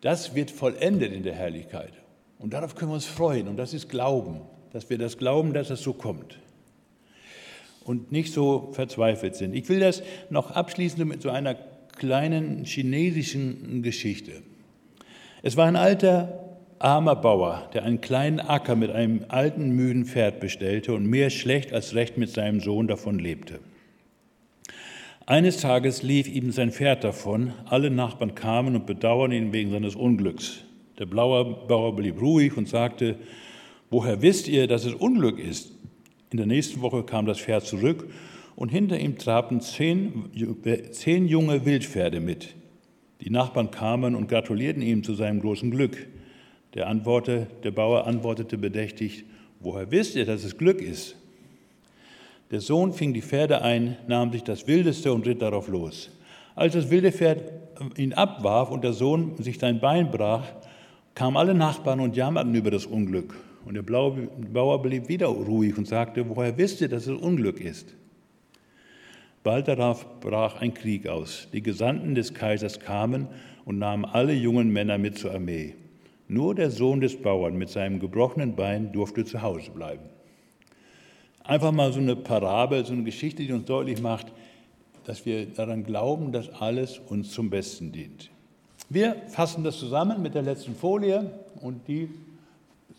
das 0.00 0.34
wird 0.34 0.50
vollendet 0.50 1.12
in 1.12 1.22
der 1.22 1.34
Herrlichkeit. 1.34 1.92
Und 2.38 2.52
darauf 2.52 2.74
können 2.74 2.90
wir 2.90 2.94
uns 2.94 3.06
freuen. 3.06 3.48
Und 3.48 3.56
das 3.56 3.74
ist 3.74 3.88
Glauben, 3.88 4.42
dass 4.72 4.88
wir 4.90 4.98
das 4.98 5.18
glauben, 5.18 5.52
dass 5.52 5.70
es 5.70 5.82
so 5.82 5.92
kommt. 5.92 6.38
Und 7.86 8.12
nicht 8.12 8.32
so 8.32 8.70
verzweifelt 8.72 9.36
sind. 9.36 9.54
Ich 9.54 9.68
will 9.68 9.80
das 9.80 10.02
noch 10.28 10.50
abschließen 10.50 11.06
mit 11.06 11.22
so 11.22 11.30
einer 11.30 11.54
kleinen 11.96 12.64
chinesischen 12.64 13.82
Geschichte. 13.82 14.42
Es 15.42 15.56
war 15.56 15.66
ein 15.66 15.76
alter, 15.76 16.58
armer 16.80 17.16
Bauer, 17.16 17.70
der 17.72 17.84
einen 17.84 18.00
kleinen 18.00 18.40
Acker 18.40 18.74
mit 18.74 18.90
einem 18.90 19.24
alten, 19.28 19.70
müden 19.70 20.04
Pferd 20.04 20.40
bestellte 20.40 20.92
und 20.94 21.06
mehr 21.06 21.30
schlecht 21.30 21.72
als 21.72 21.94
recht 21.94 22.18
mit 22.18 22.30
seinem 22.30 22.60
Sohn 22.60 22.88
davon 22.88 23.18
lebte. 23.18 23.60
Eines 25.24 25.58
Tages 25.58 26.02
lief 26.02 26.28
ihm 26.28 26.52
sein 26.52 26.72
Pferd 26.72 27.04
davon, 27.04 27.52
alle 27.64 27.90
Nachbarn 27.90 28.34
kamen 28.34 28.76
und 28.76 28.86
bedauerten 28.86 29.36
ihn 29.36 29.52
wegen 29.52 29.70
seines 29.70 29.94
Unglücks. 29.94 30.64
Der 30.98 31.06
Bauer 31.06 31.96
blieb 31.96 32.20
ruhig 32.20 32.56
und 32.56 32.68
sagte, 32.68 33.16
woher 33.90 34.22
wisst 34.22 34.48
ihr, 34.48 34.66
dass 34.66 34.84
es 34.84 34.94
Unglück 34.94 35.38
ist? 35.38 35.72
In 36.30 36.38
der 36.38 36.46
nächsten 36.46 36.80
Woche 36.80 37.04
kam 37.04 37.26
das 37.26 37.38
Pferd 37.38 37.64
zurück 37.64 38.10
und 38.56 38.70
hinter 38.70 38.98
ihm 38.98 39.16
trabten 39.16 39.60
zehn, 39.60 40.30
zehn 40.90 41.28
junge 41.28 41.64
Wildpferde 41.64 42.20
mit. 42.20 42.54
Die 43.20 43.30
Nachbarn 43.30 43.70
kamen 43.70 44.14
und 44.14 44.28
gratulierten 44.28 44.82
ihm 44.82 45.04
zu 45.04 45.14
seinem 45.14 45.40
großen 45.40 45.70
Glück. 45.70 46.06
Der, 46.74 46.88
Antworte, 46.88 47.46
der 47.62 47.70
Bauer 47.70 48.06
antwortete 48.06 48.58
bedächtig, 48.58 49.24
woher 49.60 49.90
wisst 49.90 50.16
ihr, 50.16 50.26
dass 50.26 50.44
es 50.44 50.58
Glück 50.58 50.82
ist? 50.82 51.16
Der 52.50 52.60
Sohn 52.60 52.92
fing 52.92 53.12
die 53.14 53.22
Pferde 53.22 53.62
ein, 53.62 53.96
nahm 54.06 54.32
sich 54.32 54.44
das 54.44 54.66
Wildeste 54.66 55.12
und 55.12 55.26
ritt 55.26 55.42
darauf 55.42 55.68
los. 55.68 56.10
Als 56.54 56.74
das 56.74 56.90
wilde 56.90 57.12
Pferd 57.12 57.52
ihn 57.96 58.14
abwarf 58.14 58.70
und 58.70 58.84
der 58.84 58.92
Sohn 58.92 59.36
sich 59.38 59.58
sein 59.58 59.80
Bein 59.80 60.10
brach, 60.10 60.44
kamen 61.14 61.36
alle 61.36 61.54
Nachbarn 61.54 62.00
und 62.00 62.16
jammerten 62.16 62.54
über 62.54 62.70
das 62.70 62.86
Unglück. 62.86 63.34
Und 63.66 63.74
der 63.74 63.82
Bauer 63.82 64.80
blieb 64.80 65.08
wieder 65.08 65.26
ruhig 65.26 65.76
und 65.76 65.88
sagte, 65.88 66.24
woher 66.28 66.56
wisst 66.56 66.80
ihr, 66.80 66.88
dass 66.88 67.08
es 67.08 67.20
Unglück 67.20 67.60
ist? 67.60 67.94
Bald 69.42 69.66
darauf 69.66 70.20
brach 70.20 70.60
ein 70.60 70.72
Krieg 70.72 71.08
aus. 71.08 71.48
Die 71.52 71.62
Gesandten 71.62 72.14
des 72.14 72.32
Kaisers 72.32 72.78
kamen 72.78 73.26
und 73.64 73.78
nahmen 73.78 74.04
alle 74.04 74.32
jungen 74.34 74.72
Männer 74.72 74.98
mit 74.98 75.18
zur 75.18 75.34
Armee. 75.34 75.74
Nur 76.28 76.54
der 76.54 76.70
Sohn 76.70 77.00
des 77.00 77.20
Bauern 77.20 77.56
mit 77.56 77.68
seinem 77.68 77.98
gebrochenen 77.98 78.54
Bein 78.54 78.92
durfte 78.92 79.24
zu 79.24 79.42
Hause 79.42 79.72
bleiben. 79.72 80.04
Einfach 81.42 81.72
mal 81.72 81.92
so 81.92 81.98
eine 81.98 82.14
Parabel, 82.14 82.84
so 82.84 82.92
eine 82.92 83.02
Geschichte, 83.02 83.42
die 83.42 83.52
uns 83.52 83.64
deutlich 83.64 84.00
macht, 84.00 84.28
dass 85.04 85.26
wir 85.26 85.44
daran 85.46 85.82
glauben, 85.82 86.30
dass 86.30 86.50
alles 86.50 87.00
uns 87.08 87.32
zum 87.32 87.50
Besten 87.50 87.90
dient. 87.90 88.30
Wir 88.88 89.16
fassen 89.28 89.64
das 89.64 89.78
zusammen 89.78 90.22
mit 90.22 90.34
der 90.36 90.42
letzten 90.42 90.74
Folie 90.74 91.32
und 91.60 91.88
die 91.88 92.08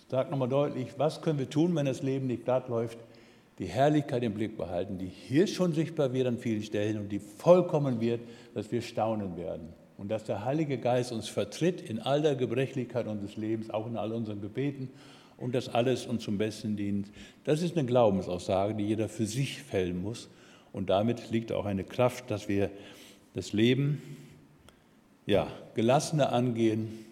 sagt 0.07 0.31
nochmal 0.31 0.49
deutlich, 0.49 0.89
was 0.97 1.21
können 1.21 1.39
wir 1.39 1.49
tun, 1.49 1.75
wenn 1.75 1.85
das 1.85 2.01
Leben 2.01 2.27
nicht 2.27 2.45
glatt 2.45 2.69
läuft 2.69 2.97
die 3.59 3.65
Herrlichkeit 3.65 4.23
im 4.23 4.33
Blick 4.33 4.55
behalten, 4.55 4.97
die 4.97 5.07
hier 5.07 5.47
schon 5.47 5.73
sichtbar 5.73 6.13
wird 6.13 6.27
an 6.27 6.37
vielen 6.37 6.61
Stellen 6.61 6.97
und 6.99 7.09
die 7.09 7.19
vollkommen 7.19 7.99
wird, 7.99 8.21
dass 8.53 8.71
wir 8.71 8.81
staunen 8.81 9.35
werden. 9.35 9.69
Und 9.97 10.09
dass 10.09 10.25
der 10.25 10.45
Heilige 10.45 10.77
Geist 10.77 11.11
uns 11.11 11.27
vertritt 11.27 11.81
in 11.81 11.99
all 11.99 12.21
der 12.21 12.35
Gebrechlichkeit 12.35 13.07
unseres 13.07 13.35
Lebens, 13.35 13.71
auch 13.71 13.87
in 13.87 13.97
all 13.97 14.11
unseren 14.11 14.41
Gebeten 14.41 14.89
und 15.37 15.55
dass 15.55 15.69
alles 15.69 16.05
uns 16.05 16.23
zum 16.23 16.37
Besten 16.37 16.77
dient. 16.77 17.11
Das 17.45 17.63
ist 17.63 17.75
eine 17.75 17.87
Glaubensaussage, 17.87 18.75
die 18.75 18.85
jeder 18.85 19.09
für 19.09 19.25
sich 19.25 19.63
fällen 19.63 19.99
muss. 19.99 20.29
Und 20.71 20.91
damit 20.91 21.31
liegt 21.31 21.51
auch 21.51 21.65
eine 21.65 21.83
Kraft, 21.83 22.29
dass 22.29 22.47
wir 22.47 22.69
das 23.33 23.53
Leben 23.53 24.01
ja, 25.25 25.47
gelassener 25.73 26.31
angehen, 26.31 27.06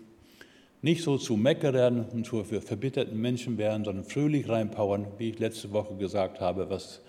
nicht 0.82 1.04
so 1.04 1.18
zu 1.18 1.36
Meckerern 1.36 2.06
und 2.12 2.26
zu 2.26 2.44
verbitterten 2.44 3.20
Menschen 3.20 3.58
werden, 3.58 3.86
sondern 3.86 4.04
fröhlich 4.04 4.48
reinpowern, 4.48 5.08
wie 5.18 5.30
ich 5.30 5.40
letzte 5.40 5.72
Woche 5.72 5.96
gesagt 5.96 6.40
habe, 6.40 6.70
was 6.70 7.02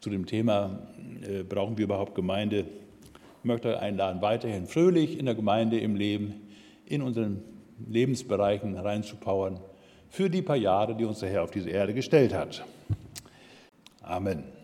zu 0.00 0.10
dem 0.10 0.26
Thema 0.26 0.78
äh, 1.22 1.42
brauchen 1.44 1.78
wir 1.78 1.84
überhaupt 1.84 2.14
Gemeinde. 2.14 2.66
Ich 3.38 3.44
möchte 3.44 3.78
einladen, 3.78 4.20
weiterhin 4.20 4.66
fröhlich 4.66 5.18
in 5.18 5.26
der 5.26 5.34
Gemeinde, 5.34 5.78
im 5.78 5.94
Leben, 5.94 6.48
in 6.86 7.02
unseren 7.02 7.42
Lebensbereichen 7.88 8.76
reinzupowern 8.76 9.60
für 10.08 10.28
die 10.28 10.42
paar 10.42 10.56
Jahre, 10.56 10.94
die 10.94 11.04
uns 11.04 11.20
der 11.20 11.30
Herr 11.30 11.42
auf 11.44 11.50
diese 11.50 11.70
Erde 11.70 11.94
gestellt 11.94 12.34
hat. 12.34 12.64
Amen. 14.02 14.61